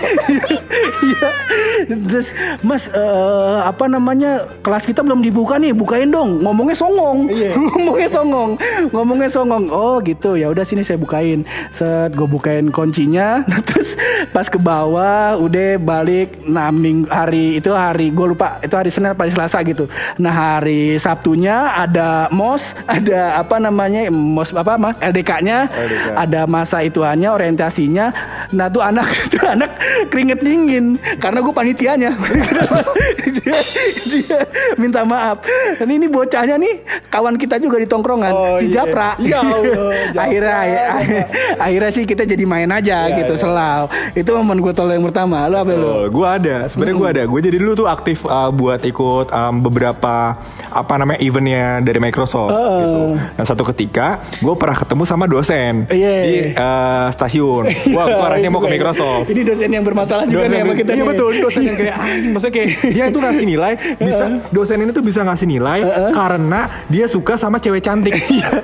Terus 2.10 2.28
Mas 2.60 2.88
eh, 2.90 3.58
apa 3.64 3.88
namanya 3.88 4.48
kelas 4.60 4.84
kita 4.84 5.00
belum 5.04 5.24
dibuka 5.24 5.56
nih, 5.56 5.72
bukain 5.72 6.10
dong. 6.12 6.42
Ngomongnya 6.44 6.76
songong. 6.76 7.28
Ngomongnya 7.72 8.08
songong. 8.10 8.50
Ngomongnya 8.92 9.30
songong. 9.30 9.64
Oh 9.72 9.96
gitu. 10.04 10.36
Ya 10.36 10.52
udah 10.52 10.64
sini 10.64 10.84
saya 10.84 11.00
bukain. 11.00 11.44
Set 11.72 12.12
gue 12.16 12.28
bukain 12.28 12.68
kuncinya. 12.72 13.42
Nah, 13.50 13.58
terus 13.66 13.98
pas 14.30 14.46
ke 14.46 14.62
bawah 14.62 15.34
udah 15.34 15.74
balik 15.82 16.38
nah 16.46 16.70
ming 16.70 17.02
hari 17.10 17.58
itu 17.58 17.74
hari 17.74 18.14
gue 18.14 18.30
lupa 18.30 18.62
itu 18.62 18.78
hari 18.78 18.86
Senin 18.86 19.10
apa 19.10 19.26
hari 19.26 19.34
Selasa 19.34 19.58
gitu. 19.66 19.90
Nah 20.22 20.30
hari 20.30 20.94
Sabtunya 21.02 21.74
ada 21.74 22.30
mos, 22.30 22.78
ada 22.86 23.42
apa 23.42 23.58
namanya 23.58 24.06
mos 24.06 24.54
apa 24.54 24.78
mah 24.78 24.94
LDK-nya, 25.02 25.66
LDK. 25.66 26.08
ada 26.14 26.40
masa 26.46 26.78
ituannya 26.86 27.26
orientasinya. 27.26 28.14
Nah 28.54 28.70
tuh 28.70 28.86
anak 28.86 29.10
tuh 29.34 29.39
anak 29.52 29.70
keringet 30.06 30.38
dingin 30.38 30.84
karena 31.16 31.38
gue 31.38 31.52
panitianya. 31.52 32.10
dia, 33.36 33.58
dia 34.06 34.38
minta 34.76 35.02
maaf. 35.02 35.42
Dan 35.76 35.88
ini 35.90 36.06
bocahnya 36.06 36.56
nih 36.56 36.74
kawan 37.08 37.36
kita 37.36 37.56
juga 37.56 37.76
di 37.76 37.86
tongkrongan 37.86 38.32
Oh, 38.32 38.56
si 38.58 38.68
iya. 38.68 38.82
Japra. 38.82 39.16
Ya 39.18 39.40
Allah, 39.40 39.60
Japra. 40.14 40.22
akhirnya 40.22 40.54
akhirnya, 40.56 41.24
akhirnya 41.58 41.90
sih 41.90 42.04
kita 42.04 42.22
jadi 42.24 42.44
main 42.44 42.68
aja 42.68 43.06
Iya, 43.06 43.16
gitu 43.18 43.34
iya. 43.34 43.40
selau. 43.40 43.82
Itu 44.12 44.30
momen 44.34 44.58
gue 44.60 44.72
tolong 44.72 44.94
yang 44.94 45.06
pertama. 45.06 45.46
Lu 45.46 45.56
apa 45.56 45.72
lu? 45.72 45.86
Oh, 45.86 46.04
gue 46.06 46.26
ada, 46.26 46.56
sebenarnya 46.66 46.96
gue 46.96 47.08
ada. 47.10 47.22
Gue 47.26 47.40
jadi 47.40 47.56
dulu 47.56 47.72
tuh 47.76 47.88
aktif 47.88 48.22
uh, 48.24 48.50
buat 48.50 48.80
ikut 48.80 49.26
um, 49.28 49.54
beberapa 49.60 50.36
apa 50.70 50.92
namanya 50.96 51.18
eventnya 51.18 51.80
dari 51.80 51.98
Microsoft. 51.98 52.50
Gitu. 52.50 52.90
Nah 53.36 53.44
satu 53.44 53.62
ketika 53.66 54.06
gue 54.36 54.54
pernah 54.54 54.76
ketemu 54.76 55.02
sama 55.04 55.24
dosen 55.26 55.86
Iya. 55.86 56.14
di 56.22 56.34
uh, 56.52 57.06
stasiun. 57.10 57.64
Wah, 57.92 58.06
gue 58.06 58.24
arahnya 58.24 58.48
mau 58.48 58.60
ke 58.60 58.68
Microsoft. 58.68 59.26
Ini 59.26 59.39
dosen 59.42 59.70
yang 59.72 59.84
bermasalah 59.84 60.24
juga 60.28 60.46
nih 60.46 60.62
sama 60.62 60.74
kita 60.76 60.90
iya 60.94 61.02
nih. 61.02 61.08
betul, 61.10 61.30
dosen 61.40 61.62
yang 61.66 61.76
kayak 61.76 61.96
anjing, 61.98 62.30
maksudnya 62.30 62.54
kayak 62.54 62.68
dia 62.94 63.04
itu 63.10 63.18
ngasih 63.18 63.46
nilai, 63.46 63.72
bisa 64.06 64.24
dosen 64.54 64.76
ini 64.84 64.90
tuh 64.94 65.04
bisa 65.04 65.20
ngasih 65.24 65.46
nilai 65.48 65.78
karena 66.14 66.60
dia 66.86 67.06
suka 67.10 67.34
sama 67.40 67.56
cewek 67.58 67.82
cantik. 67.82 68.14
Kayak, 68.14 68.60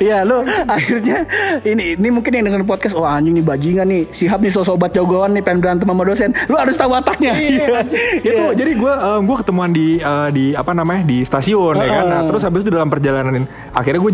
Iya 0.00 0.24
lo 0.24 0.42
akhirnya 0.64 1.28
ini 1.62 1.94
ini 1.94 2.08
mungkin 2.08 2.32
yang 2.32 2.46
dengan 2.48 2.62
podcast 2.64 2.96
oh 2.96 3.04
anjing 3.04 3.36
nih 3.36 3.44
bajingan 3.44 3.86
nih 3.86 4.02
sihab 4.10 4.40
nih 4.40 4.52
sosok 4.54 4.80
sobat 4.80 4.94
jagoan 4.94 5.34
nih 5.34 5.42
pengen 5.44 5.60
berantem 5.60 5.86
sama 5.90 6.02
dosen. 6.06 6.30
Lu 6.46 6.56
harus 6.56 6.78
tahu 6.78 6.94
wataknya. 6.94 7.34
Iya, 7.36 7.66
itu 8.22 8.44
jadi 8.54 8.72
gue 8.78 8.92
gue 9.26 9.36
ketemuan 9.42 9.70
di 9.74 9.98
eh, 9.98 10.28
di 10.32 10.44
apa 10.54 10.72
namanya 10.72 11.02
di 11.04 11.26
stasiun 11.26 11.74
ya 11.76 11.88
kan. 12.00 12.04
Nah, 12.06 12.20
terus 12.30 12.42
habis 12.46 12.62
itu 12.64 12.70
dalam 12.72 12.88
perjalanan 12.88 13.44
akhirnya 13.74 14.00
gue 14.00 14.12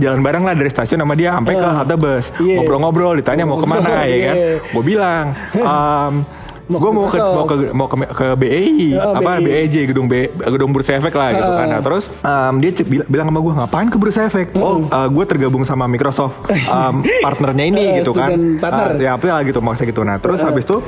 jalan 0.00 0.20
bareng 0.24 0.42
lah 0.42 0.54
dari 0.56 0.70
stasiun 0.72 1.04
sama 1.04 1.14
dia 1.14 1.36
sampai 1.36 1.54
ke 1.54 1.68
halte 1.68 1.96
bus. 2.00 2.26
Iya. 2.40 2.56
Ngobrol-ngobrol 2.58 3.12
ditanya 3.20 3.44
mau 3.46 3.60
ke 3.60 3.66
mana 3.68 4.08
ya 4.08 4.18
kan. 4.32 4.34
Gue 4.72 4.84
bilang 4.86 5.36
Mau 6.64 6.78
gue 6.78 6.90
mau 6.90 7.04
ke 7.04 7.18
mau 7.18 7.44
ke 7.44 7.54
mau 7.74 7.86
ke, 7.86 7.96
ke 8.08 8.26
BEI 8.34 8.96
Oh, 8.96 9.12
apa 9.14 9.36
BEI. 9.36 9.66
BEJ 9.66 9.76
gedung 9.84 10.06
B, 10.06 10.14
gedung 10.30 10.70
Bursa 10.70 10.94
Efek 10.94 11.12
lah 11.12 11.34
gitu 11.34 11.50
kan. 11.50 11.66
Nah, 11.68 11.80
terus 11.80 12.04
em, 12.16 12.54
dia 12.56 12.70
bil- 12.80 13.04
bilang 13.04 13.26
sama 13.28 13.40
gue 13.40 13.52
ngapain 13.52 13.88
ke 13.88 13.98
Bursa 13.98 14.24
Efek? 14.24 14.54
Oh, 14.54 14.80
gue 14.86 15.24
tergabung 15.26 15.62
sama 15.62 15.84
Microsoft 15.84 16.38
em, 16.48 16.94
partnernya 17.26 17.64
ini 17.66 17.82
Eh, 17.82 17.92
gitu 18.00 18.14
kan. 18.14 18.30
student 18.30 18.56
partner. 18.56 18.88
Ah, 18.88 18.96
ya 18.96 19.10
apa 19.12 19.24
lah 19.28 19.42
gitu 19.42 19.58
maksudnya 19.58 19.90
gitu. 19.90 20.00
Nah, 20.00 20.16
terus 20.16 20.40
habis 20.40 20.64
itu 20.64 20.78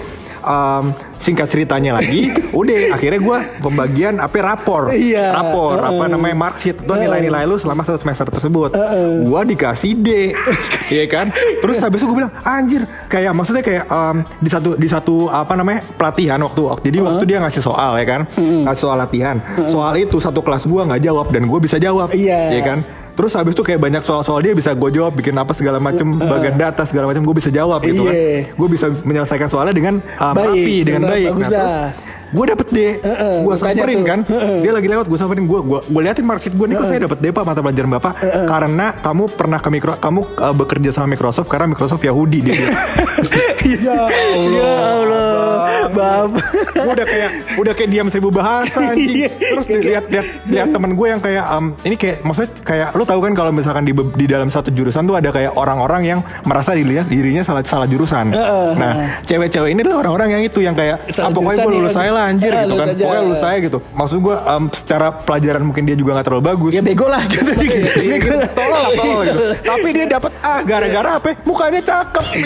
em, 0.45 0.85
singkat 1.17 1.49
ceritanya 1.49 1.97
lagi, 1.97 2.29
udah 2.61 2.93
akhirnya 2.93 3.17
gue 3.19 3.39
pembagian 3.59 4.15
apa 4.17 4.37
rapor, 4.37 4.93
Iya. 4.93 5.33
rapor 5.33 5.77
Uh-uh. 5.77 5.91
apa 5.91 6.05
namanya 6.07 6.37
marksheet 6.39 6.79
itu 6.79 6.93
nilai-nilai 6.93 7.43
lu 7.43 7.57
selama 7.57 7.81
satu 7.81 7.97
semester 7.97 8.29
tersebut. 8.29 8.77
Gua 9.25 9.41
dikasih 9.43 9.93
D, 9.97 10.09
iya 10.95 11.05
kan? 11.07 11.33
Terus 11.33 11.81
habis 11.81 11.99
itu 11.99 12.07
gue 12.07 12.19
bilang 12.21 12.35
anjir, 12.41 12.83
kayak 13.07 13.33
maksudnya 13.33 13.61
kayak 13.61 13.85
em, 13.85 14.17
di 14.37 14.49
satu 14.49 14.71
di 14.75 14.87
satu 14.87 15.15
apa 15.27 15.55
namanya 15.55 15.81
pelatihan 15.95 16.39
waktu 16.39 16.61
jadi 16.85 16.99
waktu 17.01 17.25
dia 17.25 17.39
ngasih 17.41 17.63
soal 17.63 17.97
ya 17.97 18.05
kan, 18.05 18.21
ngasih 18.37 18.83
soal 18.83 18.97
latihan, 18.97 19.37
soal 19.67 19.97
itu 19.97 20.17
satu 20.19 20.39
kelas 20.39 20.65
gua 20.65 20.85
nggak 20.85 21.03
jawab 21.03 21.27
dan 21.29 21.45
gue 21.45 21.59
bisa 21.59 21.77
jawab, 21.77 22.13
Iya. 22.13 22.53
iya 22.53 22.63
kan? 22.63 22.79
Terus 23.15 23.33
habis 23.39 23.55
itu 23.55 23.63
kayak 23.63 23.79
banyak 23.79 24.03
soal-soal 24.03 24.43
dia 24.43 24.53
bisa 24.53 24.75
gue 24.75 24.91
jawab, 24.91 25.15
bikin 25.15 25.35
apa 25.39 25.55
segala 25.55 25.79
macem, 25.79 26.19
bagian 26.19 26.59
data 26.59 26.83
segala 26.83 27.07
macam 27.11 27.23
gue 27.23 27.37
bisa 27.39 27.51
jawab 27.51 27.79
gitu 27.87 28.11
kan. 28.11 28.15
Iya. 28.15 28.51
Gue 28.59 28.69
bisa 28.69 28.87
menyelesaikan 28.91 29.47
soalnya 29.47 29.75
dengan 29.75 29.95
uh, 30.19 30.35
Baik, 30.35 30.51
rapi, 30.51 30.77
dengan 30.83 31.03
baik. 31.07 31.27
bagus 31.31 31.47
Nah, 31.47 31.51
terus. 31.55 32.14
Gue 32.35 32.45
dapet 32.51 32.69
D, 32.69 32.79
Heeh, 32.99 33.35
gue 33.41 33.47
gua 33.47 33.55
tanya 33.55 33.87
samperin 33.87 33.99
tuh. 34.03 34.07
kan, 34.11 34.19
dia 34.59 34.73
lagi 34.75 34.89
lewat 34.91 35.07
gue 35.07 35.19
samperin. 35.19 35.45
Gue, 35.47 35.61
gue 35.63 35.79
gue 35.87 36.01
liatin 36.03 36.27
marksheet 36.27 36.55
gue 36.59 36.67
nih 36.67 36.77
kok 36.77 36.87
saya 36.91 37.01
dapet 37.07 37.19
D 37.23 37.27
pak? 37.31 37.45
Mata 37.47 37.61
pelajaran 37.63 37.91
bapak, 37.95 38.13
karena 38.51 38.87
kamu 38.99 39.25
pernah 39.39 39.59
ke 39.63 39.69
mikro, 39.71 39.93
kamu 39.97 40.21
uh, 40.37 40.55
bekerja 40.55 40.91
sama 40.91 41.15
Microsoft 41.15 41.47
karena 41.47 41.71
Microsoft 41.71 42.03
Yahudi 42.03 42.39
dia. 42.43 42.55
ya 42.59 44.11
ya 44.59 44.75
Allah 44.99 45.55
bapak. 45.95 46.43
Gue 46.75 46.93
udah 46.93 47.07
kayak 47.07 47.31
udah 47.57 47.73
kayak 47.73 47.91
diam 47.91 48.09
seribu 48.11 48.29
bahasa 48.35 48.81
anjing. 48.93 49.25
Iya. 49.25 49.31
Terus 49.31 49.67
lihat 49.71 50.05
lihat 50.11 50.27
lihat 50.49 50.69
teman 50.75 50.93
gue 50.99 51.07
yang 51.07 51.21
kayak 51.23 51.45
um, 51.49 51.67
ini 51.87 51.95
kayak 51.95 52.17
maksudnya 52.27 52.51
kayak 52.67 52.89
lu 52.99 53.05
tahu 53.07 53.21
kan 53.23 53.33
kalau 53.37 53.51
misalkan 53.55 53.85
di 53.87 53.93
di 53.95 54.27
dalam 54.27 54.49
satu 54.51 54.75
jurusan 54.75 55.07
tuh 55.07 55.17
ada 55.17 55.31
kayak 55.31 55.55
orang-orang 55.55 56.03
yang 56.03 56.21
merasa 56.43 56.75
dirinya 56.75 57.05
dirinya 57.07 57.43
salah 57.47 57.63
salah 57.63 57.87
jurusan. 57.87 58.35
Nah, 58.75 59.23
cewek-cewek 59.25 59.71
ini 59.71 59.81
adalah 59.87 60.09
orang-orang 60.09 60.41
yang 60.41 60.43
itu 60.45 60.61
yang 60.65 60.75
kayak 60.75 61.07
Salah 61.13 61.31
ah, 61.31 61.33
pokoknya 61.33 61.59
gue 61.63 61.73
lulus 61.79 61.95
saya 61.95 62.11
lah 62.11 62.24
anjir 62.27 62.51
Ah, 62.51 62.63
gitu 62.63 62.75
kan. 62.75 62.87
aja. 62.89 63.03
Pokoknya 63.03 63.23
lulus 63.23 63.41
saya 63.41 63.57
gitu. 63.59 63.79
Maksud 63.91 64.19
gue 64.19 64.37
um, 64.37 64.65
secara 64.71 65.07
pelajaran 65.15 65.63
mungkin 65.63 65.83
dia 65.83 65.95
juga 65.95 66.11
nggak 66.15 66.27
terlalu 66.27 66.45
bagus. 66.47 66.71
ya 66.71 66.81
bego 66.81 67.07
lah 67.07 67.23
gitu 67.27 67.51
sih 67.55 67.69
bego 68.11 68.33
lah 68.35 68.49
Tolol 68.51 68.73
lah 68.75 68.93
tolol 68.93 69.21
gitu. 69.23 69.43
Tapi 69.63 69.89
dia 69.91 70.07
dapat 70.09 70.33
ah 70.41 70.61
gara-gara 70.61 71.11
apa? 71.15 71.29
Mukanya 71.43 71.81
cakep 71.81 72.25
nih. 72.35 72.45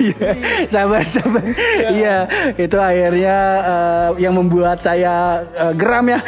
Iya, 0.00 0.28
sabar 0.66 1.02
sabar. 1.04 1.44
Iya, 1.86 2.16
itu 2.54 2.76
akhirnya 2.76 3.36
eh, 3.62 4.08
yang 4.20 4.34
membuat 4.34 4.78
saya 4.78 5.14
eh, 5.50 5.72
geram 5.74 6.06
ya. 6.06 6.18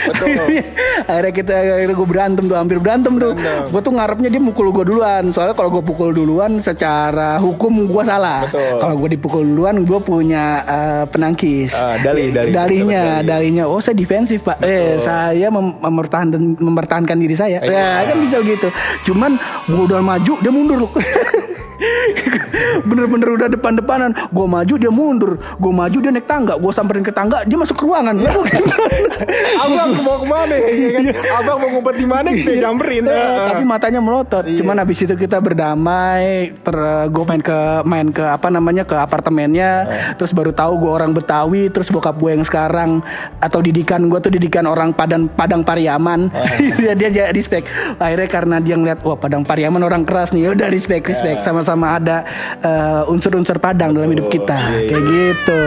akhirnya 1.10 1.32
kita 1.32 1.52
akhirnya 1.52 1.94
gue 1.94 2.08
berantem 2.08 2.44
tuh, 2.44 2.56
hampir 2.56 2.78
berantem 2.78 3.12
tuh. 3.16 3.32
Gue 3.68 3.80
tuh 3.80 3.92
ngarepnya 3.92 4.28
dia 4.28 4.40
mukul 4.40 4.70
gue 4.70 4.84
duluan. 4.84 5.30
Soalnya 5.30 5.54
kalau 5.54 5.70
gue 5.70 5.82
pukul 5.82 6.10
duluan, 6.10 6.58
secara 6.58 7.38
hukum 7.38 7.86
gue 7.86 8.02
salah. 8.02 8.48
Kalau 8.52 8.94
gue 8.96 9.08
dipukul 9.12 9.42
duluan, 9.44 9.82
gue 9.82 9.98
punya 10.00 10.44
eh, 10.64 11.04
penangkis. 11.06 11.74
Ah, 11.76 11.98
dali, 12.06 12.22
dali. 12.30 12.50
Dalinya, 12.50 13.02
dalinya. 13.22 13.64
Oh, 13.66 13.82
saya 13.82 13.98
defensif 13.98 14.46
pak. 14.46 14.62
Eh, 14.62 14.96
saya 14.98 15.50
mem- 15.50 15.76
mempertahankan 15.76 16.54
mempertahankan 16.54 17.16
diri 17.18 17.34
saya. 17.34 17.58
Iya. 17.58 18.06
Ya 18.06 18.14
kan 18.14 18.18
bisa 18.22 18.36
gitu. 18.42 18.68
Cuman 19.02 19.34
gue 19.66 19.82
udah 19.82 19.98
maju, 19.98 20.32
dia 20.38 20.52
mundur 20.54 20.86
loh. 20.86 20.92
Bener-bener 22.84 23.28
udah 23.36 23.48
depan-depanan. 23.52 24.10
Gue 24.32 24.46
maju 24.46 24.74
dia 24.76 24.92
mundur. 24.92 25.32
Gue 25.56 25.72
maju 25.72 25.96
dia 25.96 26.10
naik 26.12 26.26
tangga. 26.28 26.54
Gue 26.56 26.72
samperin 26.72 27.04
ke 27.04 27.12
tangga 27.12 27.46
dia 27.46 27.56
masuk 27.56 27.76
ke 27.78 27.84
ruangan. 27.84 28.14
Abang 29.64 29.90
mau 30.02 30.16
ke 30.20 30.26
mana 30.26 30.54
ya 30.56 30.88
kan? 30.92 31.02
Abang 31.42 31.56
mau 31.62 31.68
ngumpet 31.76 31.96
di 31.96 32.06
mana 32.06 32.28
kita 32.32 32.52
nyamperin. 32.60 33.04
Eh, 33.06 33.46
tapi 33.52 33.64
matanya 33.64 34.00
melotot. 34.02 34.44
Cuman 34.44 34.76
habis 34.80 34.98
itu 35.02 35.14
kita 35.14 35.38
berdamai. 35.40 36.52
Ter, 36.56 36.76
gue 37.08 37.24
main 37.24 37.42
ke 37.42 37.58
main 37.86 38.06
ke 38.10 38.24
apa 38.24 38.48
namanya 38.48 38.82
ke 38.84 38.96
apartemennya. 38.96 39.86
Terus 40.20 40.32
baru 40.32 40.52
tahu 40.52 40.86
gue 40.86 40.92
orang 40.92 41.12
Betawi. 41.16 41.68
Terus 41.70 41.88
bokap 41.88 42.18
gue 42.18 42.36
yang 42.36 42.44
sekarang 42.44 43.00
atau 43.40 43.60
didikan 43.62 44.06
gue 44.10 44.18
tuh 44.20 44.32
didikan 44.32 44.66
orang 44.68 44.92
Padang 44.92 45.28
Padang 45.30 45.62
Pariaman. 45.62 46.28
dia 46.80 46.92
dia 46.98 47.08
dia 47.08 47.24
respect. 47.32 47.68
Akhirnya 47.96 48.28
karena 48.28 48.56
dia 48.60 48.76
ngeliat 48.76 49.00
wah 49.02 49.16
Padang 49.16 49.46
Pariaman 49.46 49.82
orang 49.82 50.02
keras 50.04 50.34
nih. 50.34 50.48
Ya 50.48 50.50
udah 50.52 50.68
respect 50.68 51.08
respect. 51.08 51.42
Sama-sama 51.46 51.96
ada 51.96 52.26
eh, 52.62 53.12
unsur-unsur 53.12 53.58
Padang 53.58 53.96
dalam 53.96 54.10
hidup 54.12 54.28
kita. 54.28 54.58
Kayak 54.86 55.02
gitu. 55.08 55.62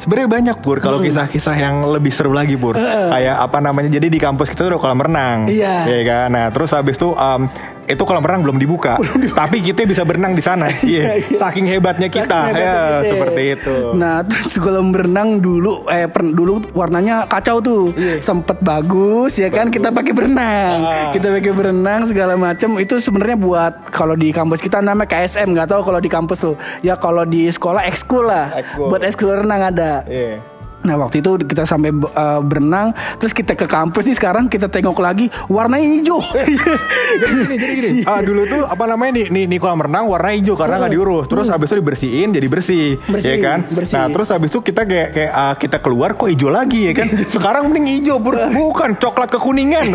Sebenarnya 0.00 0.28
banyak 0.28 0.56
pur 0.62 0.78
kalau 0.78 1.00
kisah-kisah 1.00 1.56
yang 1.56 1.88
lebih 1.88 2.12
seru 2.12 2.32
lagi 2.32 2.54
pur. 2.54 2.76
Kayak 2.78 3.36
apa 3.40 3.58
namanya? 3.58 3.90
Jadi 3.90 4.06
di 4.12 4.18
kampus 4.20 4.48
kita 4.50 4.68
tuh 4.68 4.70
ada 4.76 4.78
kolam 4.80 5.00
renang. 5.00 5.48
Iya. 5.50 5.88
Ya 5.88 6.00
kan. 6.06 6.28
Nah 6.32 6.46
terus 6.52 6.70
habis 6.72 6.96
itu 6.96 7.12
em, 7.16 7.50
itu 7.90 8.02
kolam 8.02 8.22
renang 8.22 8.42
belum 8.42 8.56
dibuka. 8.56 8.96
Tapi 9.32 9.60
kita 9.60 9.82
bisa 9.84 10.02
berenang 10.02 10.32
di 10.32 10.40
sana. 10.40 10.66
Iya. 10.82 11.22
Saking 11.32 11.66
hebatnya 11.68 12.06
kita. 12.06 12.26
Saking 12.46 12.56
ya 12.56 12.64
hebatnya 12.64 12.98
kita. 12.98 13.10
seperti 13.10 13.42
itu. 13.52 13.74
Nah 13.92 14.16
terus 14.22 14.52
kolam 14.56 14.90
berenang 14.90 15.38
dulu 15.38 15.86
eh 15.86 16.06
per- 16.06 16.30
dulu 16.30 16.50
warnanya 16.72 17.26
kacau 17.26 17.58
tuh, 17.58 17.82
sempet 18.18 18.58
bagus 18.60 19.36
ya 19.36 19.48
kan 19.48 19.68
kita 19.68 19.90
pakai 19.90 20.10
berenang, 20.10 20.78
Ah. 20.80 21.10
kita 21.10 21.30
pakai 21.30 21.52
berenang 21.52 22.06
segala 22.06 22.34
macam 22.34 22.74
itu 22.76 22.98
sebenarnya 22.98 23.36
buat 23.36 23.72
kalau 23.88 24.14
di 24.14 24.30
kampus 24.30 24.58
kita 24.58 24.78
namanya 24.78 25.10
KSM 25.10 25.50
nggak 25.50 25.68
tahu 25.68 25.82
kalau 25.82 25.98
di 25.98 26.08
kampus 26.08 26.38
tuh 26.40 26.54
ya 26.80 26.94
kalau 26.94 27.22
di 27.22 27.46
sekolah 27.46 27.84
ekskul 27.84 28.24
lah, 28.24 28.50
Ekskul. 28.56 28.88
buat 28.88 29.02
ekskul 29.02 29.30
renang 29.36 29.62
ada. 29.68 30.02
Iya. 30.04 30.40
Nah 30.80 30.96
waktu 30.96 31.20
itu 31.20 31.36
kita 31.44 31.64
sampai 31.64 31.92
uh, 31.92 32.40
berenang 32.40 32.92
Terus 33.20 33.32
kita 33.32 33.52
ke 33.52 33.68
kampus 33.68 34.04
nih 34.04 34.16
sekarang 34.16 34.48
kita 34.48 34.66
tengok 34.66 34.96
lagi 34.96 35.28
Warnanya 35.46 35.86
hijau 35.86 36.20
jadi 37.20 37.32
gini, 37.36 37.54
jadi 37.58 37.72
gini. 37.74 37.90
Ah, 38.10 38.22
dulu 38.22 38.42
tuh 38.46 38.62
apa 38.64 38.84
namanya 38.86 39.22
nih, 39.22 39.26
nih, 39.30 39.44
nih 39.46 39.58
kolam 39.60 39.82
renang 39.82 40.08
warna 40.08 40.32
hijau 40.32 40.54
karena 40.54 40.80
nggak 40.80 40.92
diurus. 40.92 41.26
Terus 41.28 41.46
habis 41.46 41.68
itu 41.70 41.76
dibersihin 41.78 42.28
jadi 42.32 42.46
bersih, 42.48 42.98
Bersih, 43.06 43.30
ya 43.30 43.36
kan? 43.38 43.58
bersih. 43.70 43.94
Nah, 43.98 44.06
terus 44.10 44.28
habis 44.30 44.48
itu 44.50 44.60
kita 44.62 44.82
kayak 44.82 45.08
kayak 45.14 45.32
ah, 45.32 45.54
kita 45.54 45.78
keluar 45.78 46.14
kok 46.14 46.26
hijau 46.26 46.50
lagi 46.50 46.90
ya 46.90 46.92
kan? 46.96 47.06
Sekarang 47.34 47.70
mending 47.70 47.86
hijau, 48.00 48.16
Bur. 48.18 48.34
bukan 48.50 48.96
coklat 48.98 49.30
kekuningan. 49.30 49.94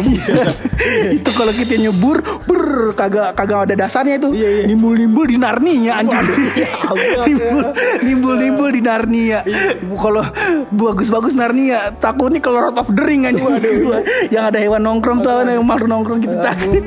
itu 1.12 1.30
kalau 1.32 1.52
kita 1.52 1.76
nyebur 1.80 2.20
ber 2.46 2.62
kagak 2.94 3.32
kagak 3.34 3.60
ada 3.68 3.76
dasarnya 3.76 4.20
itu 4.20 4.30
Iya, 4.36 4.50
iya. 4.52 4.64
nimbul-nimbul 4.68 5.26
di 5.26 5.38
Narnia 5.40 6.04
anjir 6.04 6.20
nimbul 7.26 7.64
nimbul 8.04 8.36
nimbul 8.36 8.70
di 8.70 8.82
Narnia 8.84 9.40
kalau 9.96 10.24
bagus-bagus 10.76 11.34
Narnia. 11.34 11.96
Takutnya 11.96 12.44
kalau 12.44 12.70
Lord 12.70 12.78
of 12.78 12.90
the 12.92 13.04
Ring 13.04 13.26
anjir 13.26 13.44
yang 14.34 14.52
ada 14.52 14.60
hewan 14.60 14.84
nongkrong 14.84 15.24
tuh 15.24 15.32
ada 15.32 15.56
yang 15.56 15.66
makhluk 15.66 15.90
nongkrong 15.92 16.20
gitu 16.24 16.36
takut 16.40 16.84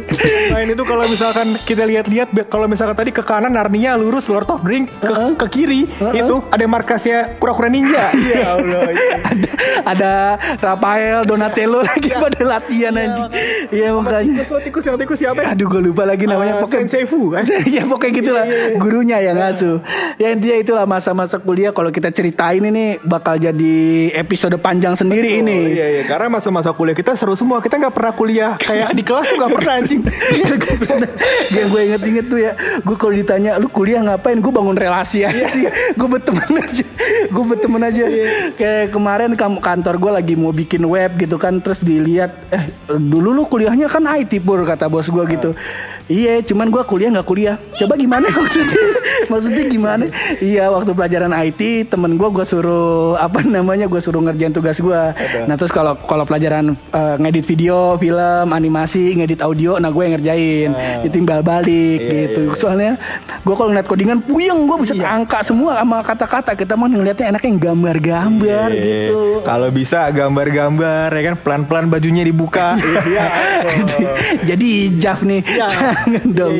Nah 0.52 0.58
ini 0.64 0.72
tuh 0.76 0.86
kalau 0.86 1.04
misalkan 1.06 1.48
kita 1.64 1.82
lihat-lihat 1.88 2.28
kalau 2.48 2.66
misalkan 2.68 2.96
tadi 2.96 3.10
ke 3.14 3.22
kanan 3.24 3.54
Narnia 3.54 3.96
lurus 3.96 4.28
Lord 4.28 4.48
of 4.48 4.62
the 4.64 4.70
Ring 4.70 4.84
ke, 4.88 5.14
ke 5.38 5.46
kiri 5.48 5.88
itu 5.88 6.34
ada 6.50 6.64
markasnya 6.68 7.38
kura-kura 7.40 7.68
ninja. 7.72 8.10
Iya 8.28 8.60
Allah. 8.60 8.80
ada 9.24 9.50
ada 9.86 10.12
Rafael 10.60 11.24
Donatello 11.24 11.80
lagi 11.80 12.12
pada 12.12 12.40
latihan 12.44 12.92
anjir 12.92 13.30
iya 13.72 13.88
makanya. 13.94 14.44
Tikus, 14.44 14.60
tikus 14.64 14.84
yang 14.84 14.96
tikus 14.98 15.18
siapa? 15.20 15.40
ya? 15.44 15.54
Aduh 15.54 15.66
gue 15.70 15.82
lupa 15.90 16.02
lagi 16.04 16.24
namanya. 16.26 16.60
Eh, 16.60 16.62
pokoknya 16.64 16.80
Sensei 16.84 17.04
Fu, 17.08 17.32
ya 17.76 17.82
pokoknya 17.86 18.12
gitulah 18.12 18.44
gurunya 18.76 19.18
yang 19.22 19.36
ngasuh. 19.38 19.80
Ya 20.20 20.34
intinya 20.34 20.58
itulah 20.58 20.84
masa-masa 20.84 21.38
kuliah. 21.40 21.72
Kalau 21.72 21.90
kita 21.94 22.10
ceritain 22.12 22.60
ini 22.60 22.98
bakal 23.04 23.38
jadi 23.38 23.77
episode 24.12 24.56
panjang 24.56 24.92
sendiri 24.92 25.28
Oh, 25.30 25.40
ini. 25.42 25.58
iya 25.72 25.86
iya. 25.90 26.02
Karena 26.04 26.30
masa-masa 26.30 26.70
kuliah 26.70 26.92
kita 26.92 27.12
seru 27.12 27.32
semua. 27.32 27.58
Kita 27.58 27.76
nggak 27.76 27.92
pernah 27.92 28.12
kuliah. 28.12 28.52
Kayak 28.56 28.92
di 28.92 29.02
kelas 29.02 29.24
tuh 29.24 29.36
nggak 29.36 29.52
pernah 29.54 29.72
anjing. 29.76 30.02
Yang 31.56 31.66
gue 31.68 31.80
inget-inget 31.82 32.26
tuh 32.28 32.38
ya 32.38 32.52
Gue 32.80 32.94
kalau 32.94 33.10
ditanya 33.10 33.56
Lu 33.56 33.68
kuliah 33.68 34.04
ngapain? 34.04 34.38
Gue 34.38 34.52
bangun 34.52 34.76
relasi 34.76 35.24
aja 35.24 35.44
sih. 35.48 35.64
Gue 35.94 36.08
berteman 36.08 36.48
aja. 36.58 36.84
Gue 37.28 37.44
berteman 37.44 37.82
aja. 37.82 38.04
Kayak 38.54 38.92
kemarin 38.92 39.30
kam- 39.34 39.58
kantor 39.58 39.94
gue 39.98 40.10
lagi 40.14 40.34
mau 40.34 40.50
bikin 40.50 40.84
web 40.84 41.16
gitu 41.16 41.36
kan. 41.36 41.58
Terus 41.58 41.80
dilihat 41.80 42.30
Eh 42.48 42.68
dulu 42.88 43.32
lu 43.32 43.42
kuliahnya 43.44 43.86
kan 43.86 44.04
IT 44.14 44.40
pur 44.40 44.60
Kata 44.62 44.86
bos 44.86 45.06
gue 45.06 45.24
gitu 45.28 45.50
Iya 46.08 46.40
cuman 46.40 46.68
gue 46.68 46.80
kuliah 46.82 47.12
nggak 47.12 47.24
kuliah. 47.24 47.56
Coba 47.76 47.92
gimana 47.94 48.24
maksudnya? 48.34 48.80
Maksudnya 49.28 49.64
gimana? 49.66 50.04
Iya 50.38 50.68
waktu 50.68 50.90
pelajaran 50.90 51.32
IT 51.42 51.60
Temen 51.86 52.14
gue 52.14 52.28
gue 52.30 52.42
suruh 52.42 53.12
Apa 53.14 53.42
namanya 53.42 53.84
Gue 53.84 53.98
suruh 53.98 54.20
ngerjain 54.20 54.50
tugas 54.50 54.78
gue 54.78 55.02
Nah 55.44 55.54
terus 55.54 55.68
kalau 55.68 55.98
kalau 55.98 56.22
pelajaran 56.22 56.72
eh, 56.72 57.14
ngedit 57.18 57.44
video 57.44 57.98
Film 57.98 58.48
Animasi 58.48 59.12
Ngedit 59.12 59.42
audio 59.42 59.76
Nah 59.76 59.90
gue 59.90 60.00
yang 60.00 60.14
ngerjain. 60.16 60.70
Ditimbal 61.02 61.42
balik 61.42 61.98
gitu. 62.00 62.54
Soalnya 62.54 62.96
gue 63.42 63.54
kalau 63.54 63.68
ngeliat 63.68 63.84
codingan 63.84 64.18
Puyeng 64.18 64.64
gue 64.64 64.76
bisa 64.80 64.94
angka 65.02 65.42
semua 65.42 65.76
Sama 65.78 66.00
kata-kata. 66.00 66.54
Kita 66.54 66.72
mah 66.72 66.88
ngeliatnya 66.88 67.28
enaknya 67.28 67.48
yang 67.48 67.60
gambar-gambar 67.64 68.68
Iya. 68.70 68.80
gitu. 68.80 69.20
Kalau 69.42 69.68
bisa 69.68 70.08
gambar-gambar 70.08 71.08
ya 71.10 71.22
kan? 71.26 71.34
Pelan-pelan 71.38 71.86
bajunya 71.88 72.22
dibuka. 72.22 72.78
Iya. 73.08 73.24
Jadi 74.44 74.70
Jaf 74.96 75.22
nih 75.22 75.40
Jangan 76.06 76.28
dong. 76.34 76.56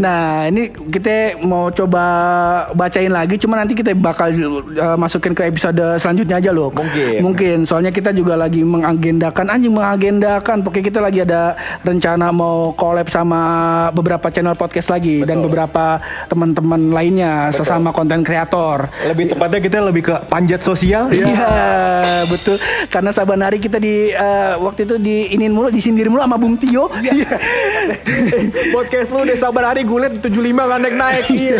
Nah 0.00 0.48
ini 0.50 0.68
kita 0.68 1.40
mau 1.44 1.70
coba 1.70 2.04
bacain 2.74 3.12
lagi 3.12 3.36
Cuma 3.40 3.60
nanti 3.60 3.76
kita 3.76 3.92
bakal 3.92 4.32
uh, 4.32 4.96
masukin 4.96 5.36
ke 5.36 5.48
episode 5.48 6.00
selanjutnya 6.00 6.40
aja 6.40 6.50
loh. 6.50 6.72
Mungkin. 6.72 7.20
Mungkin. 7.20 7.56
Soalnya 7.68 7.92
kita 7.92 8.10
juga 8.16 8.34
lagi 8.34 8.64
mengagendakan 8.64 9.46
Anjing 9.52 9.74
mengagendakan. 9.74 10.64
Pokoknya 10.64 10.84
kita 10.88 11.00
lagi 11.04 11.18
ada 11.24 11.56
rencana 11.84 12.32
mau 12.32 12.72
collab 12.72 13.08
sama 13.12 13.40
beberapa 13.92 14.32
channel 14.32 14.56
podcast 14.56 14.90
lagi 14.90 15.22
Dan 15.22 15.44
beberapa 15.44 16.00
teman-teman 16.28 16.90
lainnya 16.92 17.52
Sesama 17.52 17.92
konten 17.92 18.24
kreator. 18.24 18.88
Lebih 19.04 19.36
tepatnya 19.36 19.60
kita 19.60 19.78
lebih 19.84 20.02
ke 20.08 20.14
panjat 20.28 20.60
sosial. 20.64 21.12
Iya 21.14 22.02
betul. 22.26 22.56
Karena 22.88 23.10
saban 23.12 23.40
hari 23.44 23.60
kita 23.60 23.78
di 23.78 24.10
eh, 24.12 24.54
waktu 24.58 24.88
itu 24.88 24.96
diinin 24.96 25.52
mulu 25.52 25.68
disindir 25.68 26.08
mulu 26.08 26.24
sama 26.24 26.36
Bung 26.40 26.56
Tio. 26.56 26.88
Iya. 27.00 27.28
Podcast 28.74 29.08
lu 29.08 29.22
udah 29.22 29.36
sabar 29.38 29.70
hari 29.70 29.82
gue 29.82 29.94
liat 29.96 30.14
75 30.18 30.34
nggak 30.34 30.80
naik-naik. 30.80 31.24
Iya. 31.30 31.58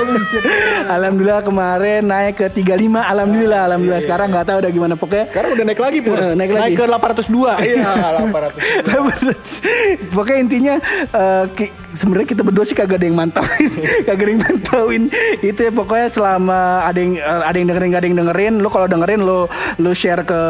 alhamdulillah 0.90 1.40
kemarin 1.40 2.02
naik 2.02 2.34
ke 2.36 2.46
35 2.50 2.74
alhamdulillah 2.90 3.60
alhamdulillah 3.64 4.02
sekarang 4.02 4.26
nggak 4.28 4.44
tahu 4.44 4.56
udah 4.58 4.70
gimana 4.70 4.94
pokoknya 4.94 5.24
Sekarang 5.30 5.50
udah 5.54 5.64
naik 5.64 5.80
lagi 5.80 5.98
pur. 6.00 6.16
Eh, 6.16 6.34
naik 6.34 6.50
lagi. 6.50 6.74
ke 6.74 6.84
802. 6.84 7.62
Iya 7.62 7.76
802. 7.86 9.34
Pokoknya 10.14 10.38
intinya 10.40 10.74
ki- 11.50 11.72
sebenarnya 11.94 12.28
kita 12.28 12.42
berdua 12.42 12.64
sih 12.64 12.74
kagak 12.74 12.98
ada 12.98 13.06
yang 13.06 13.14
mantauin, 13.14 13.70
kagak 14.06 14.18
ada 14.20 14.30
yang 14.30 14.42
mantauin. 14.42 15.02
Itu 15.40 15.60
ya 15.60 15.70
pokoknya 15.70 16.08
selama 16.08 16.58
ada 16.82 16.98
yang 16.98 17.14
eh, 17.16 17.42
ada 17.44 17.56
yang 17.56 17.68
dengerin 17.68 17.88
gak 17.88 18.00
ada 18.00 18.08
yang 18.08 18.18
dengerin, 18.18 18.54
lu 18.58 18.68
kalau 18.68 18.86
dengerin 18.86 19.20
lu 19.20 19.46
lu 19.78 19.90
share 19.92 20.22
ke 20.22 20.40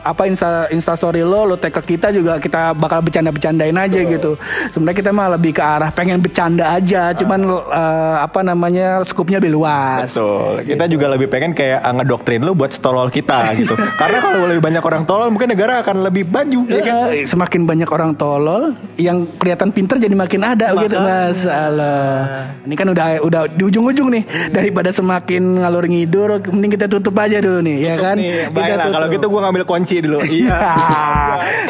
apa 0.00 0.22
insta 0.24 0.48
insta 0.70 0.94
story 0.94 1.20
lo, 1.20 1.44
lu 1.44 1.56
tag 1.56 1.72
ke 1.72 1.82
kita 1.90 2.08
juga 2.10 2.38
kita 2.38 2.72
bakal 2.72 3.00
bercanda-bercandain 3.00 3.76
aja 3.76 4.00
gitu. 4.00 4.40
Sebenarnya 4.70 4.98
kita 4.98 5.10
mah 5.10 5.28
lebih 5.30 5.52
ke 5.52 5.62
arah 5.62 5.89
pengen 5.90 6.18
bercanda 6.18 6.74
aja, 6.74 7.10
cuman 7.12 7.40
eh, 7.50 8.16
apa 8.22 8.40
namanya 8.40 9.02
skupnya 9.02 9.38
lebih 9.38 9.54
luas. 9.54 10.10
Betul. 10.10 10.64
Kita 10.64 10.84
juga 10.86 11.06
lebih 11.10 11.26
pengen 11.26 11.52
kayak 11.52 11.82
uh, 11.82 11.92
ngedoktrin 11.98 12.40
lu 12.40 12.54
buat 12.54 12.70
stolol 12.70 13.10
kita 13.10 13.50
gitu. 13.60 13.74
Karena 13.74 14.18
kalau 14.18 14.46
lebih 14.46 14.62
banyak 14.62 14.82
orang 14.82 15.02
tolol 15.04 15.28
mungkin 15.28 15.50
negara 15.50 15.82
akan 15.82 16.06
lebih 16.06 16.24
baju 16.26 16.60
ya 16.66 16.82
kan. 16.82 17.06
Eh, 17.12 17.26
semakin 17.26 17.66
banyak 17.66 17.88
orang 17.90 18.12
tolol 18.14 18.72
yang 18.96 19.26
kelihatan 19.36 19.70
pinter 19.70 19.98
jadi 19.98 20.14
makin 20.14 20.42
ada 20.42 20.72
gitu 20.76 20.96
masalah 20.96 22.46
ini 22.62 22.74
kan 22.76 22.86
udah 22.88 23.06
udah 23.24 23.42
di 23.48 23.62
ujung-ujung 23.64 24.08
nih 24.12 24.22
daripada 24.50 24.90
semakin 24.90 25.62
ngalur 25.62 25.84
ngidur 25.88 26.28
mending 26.48 26.72
kita 26.76 26.86
tutup 26.86 27.14
aja 27.16 27.40
dulu 27.40 27.60
nih 27.64 27.78
ya 27.82 27.94
kan 27.98 28.16
Nih, 28.16 28.48
baiklah 28.52 28.86
kalau 28.86 29.06
tutup. 29.08 29.14
gitu 29.16 29.26
gua 29.32 29.40
ngambil 29.48 29.64
kunci 29.66 29.96
dulu. 30.00 30.18
Iya. 30.30 30.56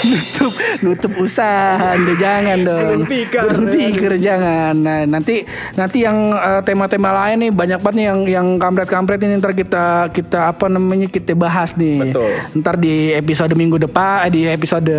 nutup 0.04 0.52
nutup 0.82 1.12
usaha 1.16 1.96
jangan 2.18 2.58
dong 2.60 3.00
Berhenti, 3.06 3.20
Kar. 3.30 3.42
berhenti 3.48 3.82
Kar, 4.10 4.18
jangan. 4.18 4.74
Nah 4.74 5.06
nanti 5.06 5.46
nanti 5.78 6.02
yang 6.02 6.34
eh, 6.34 6.60
tema-tema 6.66 7.14
lain 7.14 7.46
nih 7.46 7.50
banyak 7.54 7.78
banget 7.78 7.94
nih 7.94 8.06
yang 8.10 8.20
yang 8.26 8.46
kampret-kampret 8.58 9.22
ini 9.22 9.38
ntar 9.38 9.54
kita 9.54 10.10
kita 10.10 10.50
apa 10.50 10.66
namanya 10.66 11.06
kita 11.06 11.38
bahas 11.38 11.78
nih. 11.78 12.10
Betul. 12.10 12.30
ntar 12.58 12.74
di 12.74 13.14
episode 13.14 13.54
minggu 13.54 13.78
depan 13.78 14.26
eh, 14.26 14.30
di 14.34 14.40
episode 14.50 14.90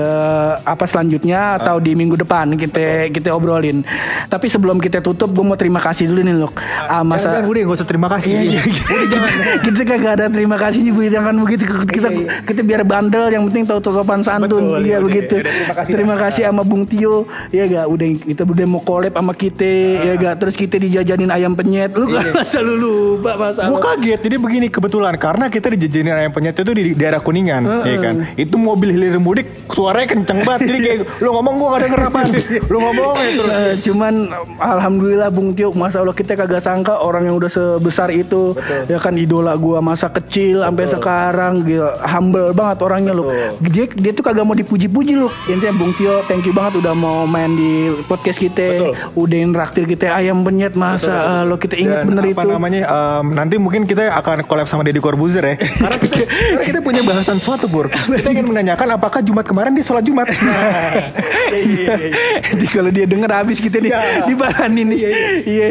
apa 0.63 0.87
selanjutnya 0.87 1.59
atau 1.59 1.83
di 1.83 1.91
minggu 1.91 2.15
depan 2.15 2.55
kita 2.55 3.11
kita 3.11 3.35
obrolin. 3.35 3.83
Tapi 4.31 4.47
sebelum 4.47 4.79
kita 4.79 5.03
tutup 5.03 5.35
gue 5.35 5.43
mau 5.43 5.59
terima 5.59 5.83
kasih 5.83 6.07
dulu 6.07 6.23
nih 6.23 6.35
loh. 6.47 6.51
Ah, 6.87 7.03
masa 7.03 7.43
Jangan, 7.43 7.51
udah 7.51 7.61
gak 7.67 7.75
usah 7.83 7.87
terima 7.91 8.07
kasih. 8.07 8.31
Iya, 8.31 8.61
Udah 8.63 9.05
jangan. 9.11 9.43
kita 9.67 9.81
kagak 9.83 10.13
ada 10.15 10.25
terima 10.31 10.55
kasih 10.55 10.79
Bu 10.95 11.03
jangan 11.11 11.35
begitu. 11.43 11.67
Kita 11.67 12.09
kita 12.47 12.61
biar 12.63 12.87
bandel 12.87 13.27
yang 13.27 13.43
penting 13.51 13.67
tahu 13.67 13.83
sopan 13.91 14.23
santun. 14.23 14.79
Betul, 14.79 14.87
iya 14.87 14.95
iya, 14.95 14.97
begitu. 15.03 15.35
iya, 15.35 15.51
terima 15.51 15.73
kasih. 15.75 15.91
terima 15.91 16.15
kasih 16.15 16.41
sama 16.47 16.63
Bung 16.63 16.87
Tio. 16.87 17.27
Ya 17.51 17.67
gak 17.67 17.91
udah 17.91 18.07
kita 18.23 18.41
udah 18.47 18.67
mau 18.71 18.79
collab 18.91 19.13
sama 19.15 19.33
kita 19.33 19.71
ya 20.03 20.13
gak? 20.19 20.35
Terus 20.43 20.55
kita 20.59 20.75
dijajanin 20.75 21.31
ayam 21.31 21.55
penyet. 21.55 21.95
Lu 21.95 22.11
kan 22.11 22.27
masa 22.35 22.59
lu 22.59 22.75
lupa 22.75 23.39
masa 23.39 23.71
Gue 23.71 23.79
kaget 23.79 24.19
jadi 24.19 24.35
begini 24.35 24.67
kebetulan 24.67 25.15
karena 25.15 25.47
kita 25.47 25.71
dijajanin 25.71 26.15
ayam 26.15 26.31
penyet 26.35 26.59
itu 26.59 26.71
di 26.75 26.83
daerah 26.91 27.23
kuningan, 27.23 27.63
ya 27.87 27.97
kan. 28.03 28.15
Itu 28.35 28.59
mobil 28.59 28.91
hilir 28.91 29.15
mudik 29.23 29.47
suaranya 29.71 30.17
kenceng 30.17 30.43
banget. 30.43 30.67
jadi 30.67 30.79
kayak 30.83 30.99
lu 31.23 31.29
ngomong 31.31 31.53
gue 31.55 31.67
gak 31.71 31.81
denger 31.87 32.01
apaan. 32.11 32.27
Lu 32.67 32.77
ngomong 32.83 33.15
ya 33.15 33.29
terus. 33.39 33.51
Eh, 33.51 33.73
cuman 33.87 34.13
alhamdulillah 34.57 35.29
Bung 35.31 35.53
Tio 35.55 35.71
masa 35.71 36.01
Allah 36.01 36.17
kita 36.17 36.33
kagak 36.35 36.59
sangka 36.59 36.99
orang 36.99 37.29
yang 37.29 37.35
udah 37.37 37.47
sebesar 37.47 38.09
itu. 38.11 38.57
Ya 38.89 38.97
kan 38.97 39.15
idola 39.15 39.53
gua 39.55 39.79
masa 39.79 40.09
kecil 40.09 40.65
sampai 40.65 40.89
sekarang 40.89 41.61
gila, 41.63 41.95
humble 42.03 42.51
banget 42.51 42.77
orangnya 42.81 43.13
loh. 43.13 43.29
Dia 43.61 43.85
dia 43.87 44.11
tuh 44.11 44.25
kagak 44.25 44.43
mau 44.43 44.57
dipuji-puji 44.57 45.13
loh. 45.15 45.31
Intinya 45.47 45.77
Bung 45.77 45.93
Tio 45.95 46.25
thank 46.25 46.43
you 46.43 46.53
banget 46.53 46.81
udah 46.81 46.93
mau 46.97 47.23
main 47.29 47.53
di 47.53 47.93
podcast 48.09 48.41
kita 48.41 48.80
udah 49.15 49.37
nraktir 49.51 49.85
kita 49.85 50.15
ayam 50.15 50.41
penyet 50.41 50.73
masa 50.73 51.11
eh, 51.11 51.43
lo 51.47 51.55
kita 51.57 51.75
inget 51.77 52.03
Dan 52.03 52.07
bener 52.09 52.23
apa 52.31 52.41
itu? 52.43 52.51
namanya 52.51 52.81
em, 52.87 53.25
nanti 53.35 53.55
mungkin 53.57 53.85
kita 53.85 54.11
akan 54.17 54.43
collab 54.45 54.67
sama 54.67 54.81
Deddy 54.85 55.01
Corbuzier 55.03 55.43
ya. 55.43 55.55
Karena 55.81 55.97
kita, 55.97 56.23
karena 56.25 56.63
kita 56.67 56.79
punya 56.81 57.01
bahasan 57.05 57.37
suatu 57.37 57.65
Pur 57.71 57.87
kita 57.91 58.29
ingin 58.31 58.47
menanyakan 58.47 58.97
apakah 58.97 59.19
Jumat 59.23 59.45
kemarin 59.47 59.71
dia 59.73 59.85
sholat 59.85 60.03
Jumat? 60.03 60.27
Jadi 62.51 62.65
kalau 62.71 62.89
dia 62.91 63.05
denger 63.07 63.31
habis 63.31 63.59
kita 63.59 63.79
nih 63.79 63.91
dibalanin 64.27 64.87
nih. 64.87 65.01
Iya. 65.45 65.67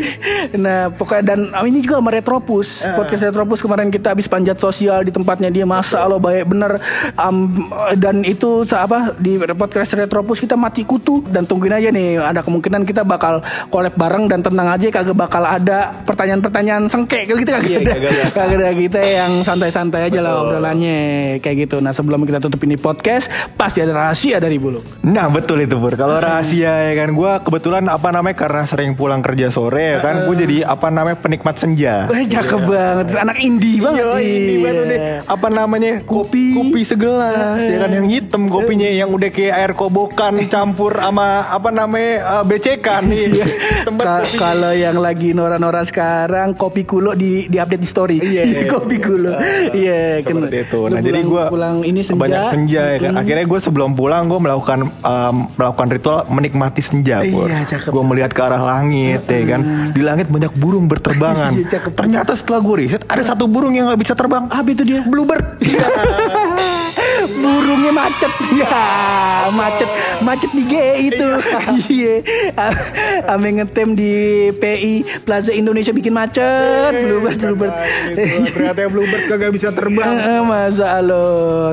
Nah, 0.57 0.81
pokoknya 0.93 1.23
dan 1.35 1.41
ah, 1.53 1.65
ini 1.65 1.81
juga 1.81 2.01
sama 2.01 2.11
Retropus. 2.13 2.81
Podcast 2.81 3.23
Retropus 3.31 3.61
kemarin 3.65 3.89
kita 3.89 4.13
habis 4.13 4.29
panjat 4.29 4.57
sosial 4.61 5.05
di 5.05 5.13
tempatnya 5.13 5.49
dia. 5.49 5.65
Masa 5.65 6.05
Allah 6.05 6.21
baik 6.21 6.51
bener. 6.51 6.81
Am, 7.17 7.49
dan 7.97 8.23
itu 8.25 8.65
apa 8.73 9.15
di 9.17 9.41
podcast 9.57 9.97
Retropus 9.97 10.41
kita 10.41 10.57
mati 10.57 10.85
kutu. 10.85 11.25
Dan 11.29 11.45
tungguin 11.49 11.75
aja 11.75 11.89
nih 11.89 12.21
ada 12.21 12.41
kemungkinan 12.45 12.85
kita 12.85 13.00
bakal 13.03 13.35
collab 13.69 13.95
bareng 13.95 14.27
dan 14.27 14.41
tenang 14.41 14.69
aja 14.71 14.87
kagak 14.91 15.15
bakal 15.15 15.43
ada 15.43 15.93
pertanyaan-pertanyaan 16.05 16.87
sengke 16.87 17.25
kalau 17.25 17.41
kita 17.41 17.53
kagak 17.57 17.77
ada. 17.81 17.93
Kagak 18.31 18.57
ada 18.57 18.71
kita 18.73 19.01
yang 19.01 19.33
santai-santai 19.41 20.07
aja 20.07 20.19
lah 20.19 20.33
obrolannya 20.43 20.99
kayak 21.39 21.67
gitu. 21.67 21.79
Nah, 21.79 21.91
sebelum 21.91 22.23
kita 22.23 22.39
tutup 22.39 22.61
ini 22.61 22.75
podcast 22.75 23.27
pasti 23.53 23.81
ada 23.81 23.93
rahasia 23.93 24.37
dari 24.37 24.57
Buluk. 24.57 24.85
Nah 25.03 25.27
betul 25.27 25.61
itu 25.61 25.75
Pur 25.75 25.95
Kalau 25.95 26.17
rahasia 26.17 26.91
ya 26.91 26.95
kan 26.95 27.11
Gue 27.11 27.33
kebetulan 27.41 27.85
apa 27.87 28.13
namanya 28.13 28.37
Karena 28.37 28.63
sering 28.63 28.93
pulang 28.93 29.21
kerja 29.21 29.49
sore 29.49 29.97
ya 29.97 29.99
kan 29.99 30.25
Gue 30.25 30.37
jadi 30.37 30.63
apa 30.63 30.89
namanya 30.89 31.17
Penikmat 31.17 31.57
senja 31.57 32.05
Wah 32.05 32.21
cakep 32.21 32.61
banget 32.63 33.07
Anak 33.17 33.39
indie 33.39 33.81
banget 33.81 34.01
Yo, 34.01 34.11
Iya. 34.17 34.59
banget 34.61 34.85
deh. 34.87 34.99
Apa 35.25 35.49
namanya? 35.49 35.93
Kopi. 36.03 36.53
Kopi 36.53 36.81
segelas 36.83 37.59
ya 37.59 37.77
kan 37.79 37.91
yang 37.91 38.07
hitam 38.07 38.47
kopinya 38.47 38.87
yang 38.87 39.09
udah 39.09 39.31
kayak 39.31 39.55
air 39.55 39.73
kobokan 39.73 40.45
campur 40.53 40.93
sama 40.93 41.49
apa 41.49 41.69
namanya? 41.71 42.13
eh, 42.21 42.45
becekan 42.91 43.03
nih. 43.07 43.25
Tempat 43.81 44.05
Ka- 44.05 44.19
kopi. 44.21 44.37
Kalau 44.37 44.73
yang 44.73 44.97
lagi 44.99 45.29
nora-nora 45.31 45.83
sekarang 45.83 46.49
Kopi 46.53 46.83
kulo 46.83 47.15
di, 47.15 47.47
di 47.47 47.57
update 47.57 47.81
di 47.81 47.89
story 47.89 48.17
Iya. 48.19 48.43
Kopi 48.73 48.97
kulo 48.99 49.33
Iya 49.73 50.21
kan. 50.21 50.35
Seperti 50.37 50.57
itu. 50.61 50.81
Nah, 50.85 51.01
jadi 51.01 51.21
pulang- 51.21 51.31
gue 51.31 51.45
Pulang 51.51 51.77
ini 51.83 52.01
senja 52.01 52.21
banyak 52.21 52.43
senja 52.49 52.83
ya 52.89 52.99
kan. 53.01 53.13
Akhirnya 53.17 53.45
gue 53.47 53.59
sebelum 53.61 53.91
pulang 53.95 54.27
gue 54.27 54.39
melakukan 54.39 54.79
em, 54.87 55.37
melakukan 55.55 55.89
ritual 55.91 56.19
menikmati 56.29 56.83
senja. 56.83 57.23
Iya, 57.23 57.65
cakep. 57.65 57.91
Gue 57.91 58.03
melihat 58.05 58.31
ke 58.31 58.41
arah 58.41 58.63
langit 58.63 59.25
ya 59.25 59.43
kan. 59.47 59.61
Di 59.91 60.03
langit 60.03 60.27
banyak 60.29 60.53
burung 60.55 60.87
berterbangan. 60.87 61.53
Iya, 61.61 61.67
cakep. 61.79 61.93
Ternyata 61.95 62.33
setelah 62.33 62.61
gue 62.61 62.75
riset 62.79 63.03
ada 63.05 63.23
satu 63.23 63.45
burung 63.45 63.73
yang 63.73 63.91
nggak 63.91 64.01
bisa 64.01 64.15
terbang. 64.15 64.47
Apa 64.49 64.69
itu 64.69 64.83
dia? 64.83 65.03
Bluebird. 65.05 65.45
Burungnya 67.41 67.93
macet. 67.93 68.33
Ya 68.61 69.49
macet. 69.57 69.89
Macet 70.21 70.51
di 70.53 70.63
GI 70.69 70.93
itu. 71.09 71.29
Iya. 71.91 72.15
Ame 73.27 73.63
ngetem 73.63 73.97
di 73.97 74.13
PI 74.59 75.23
Plaza 75.25 75.51
Indonesia 75.55 75.91
bikin 75.91 76.13
macet. 76.13 76.93
Bluebird 76.93 77.39
bluebird. 77.41 77.75
Ternyata 78.53 78.81
Bluebird 78.91 79.25
kagak 79.27 79.51
bisa 79.55 79.73
terbang. 79.73 80.13
Eh, 80.13 80.43
Masa 80.45 81.01
lo 81.01 81.25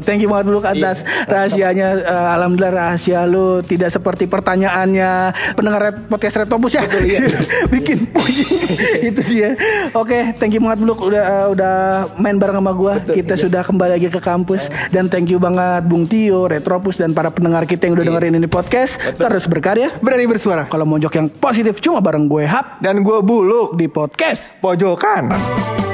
Thank 0.02 0.24
you 0.24 0.30
banget 0.32 0.46
dulu 0.48 0.60
atas 0.64 1.04
rahasianya. 1.28 1.88
Eh, 2.02 2.28
Alhamdulillah 2.40 2.74
rahasia 2.74 3.28
lo 3.28 3.60
Tidak 3.60 3.92
seperti 3.92 4.30
pertanyaannya. 4.30 5.34
Pendengar 5.58 6.08
podcast 6.08 6.46
Retopus 6.46 6.78
ya? 6.78 6.84
Bikin 7.74 8.08
pusing. 8.16 8.64
Itu 9.12 9.22
dia. 9.28 9.58
Oke 9.92 10.32
thank 10.40 10.56
you 10.56 10.62
banget 10.64 10.88
dulu 10.88 11.12
Udah 11.12 11.24
eh, 11.26 11.48
udah 11.52 11.76
main 12.16 12.38
bareng 12.40 12.64
sama 12.64 12.72
gua. 12.72 12.94
Kita 13.02 13.36
sudah 13.36 13.66
kembali 13.66 14.00
lagi 14.00 14.08
ke 14.08 14.22
kampus. 14.24 14.72
Dan 14.94 15.12
thank 15.12 15.28
you 15.28 15.38
banget 15.42 15.57
Bung 15.82 16.06
Tio 16.06 16.46
Retropus 16.46 17.02
Dan 17.02 17.18
para 17.18 17.34
pendengar 17.34 17.66
kita 17.66 17.90
yang 17.90 17.98
udah 17.98 18.06
dengerin 18.06 18.38
ini 18.38 18.50
podcast 18.50 19.02
Terus 19.18 19.50
berkarya. 19.50 19.98
Berani 19.98 20.30
bersuara. 20.30 20.70
Kalau 20.70 20.86
mojok 20.86 21.14
yang 21.18 21.28
positif 21.34 21.82
Cuma 21.82 22.00
bareng 22.00 22.30
gue 22.30 22.46
Hap 22.46 22.78
Dan 22.80 23.02
gue 23.02 23.20
buluk. 23.26 23.74
Di 23.74 23.90
podcast. 23.90 24.54
Pojokan. 24.62 25.87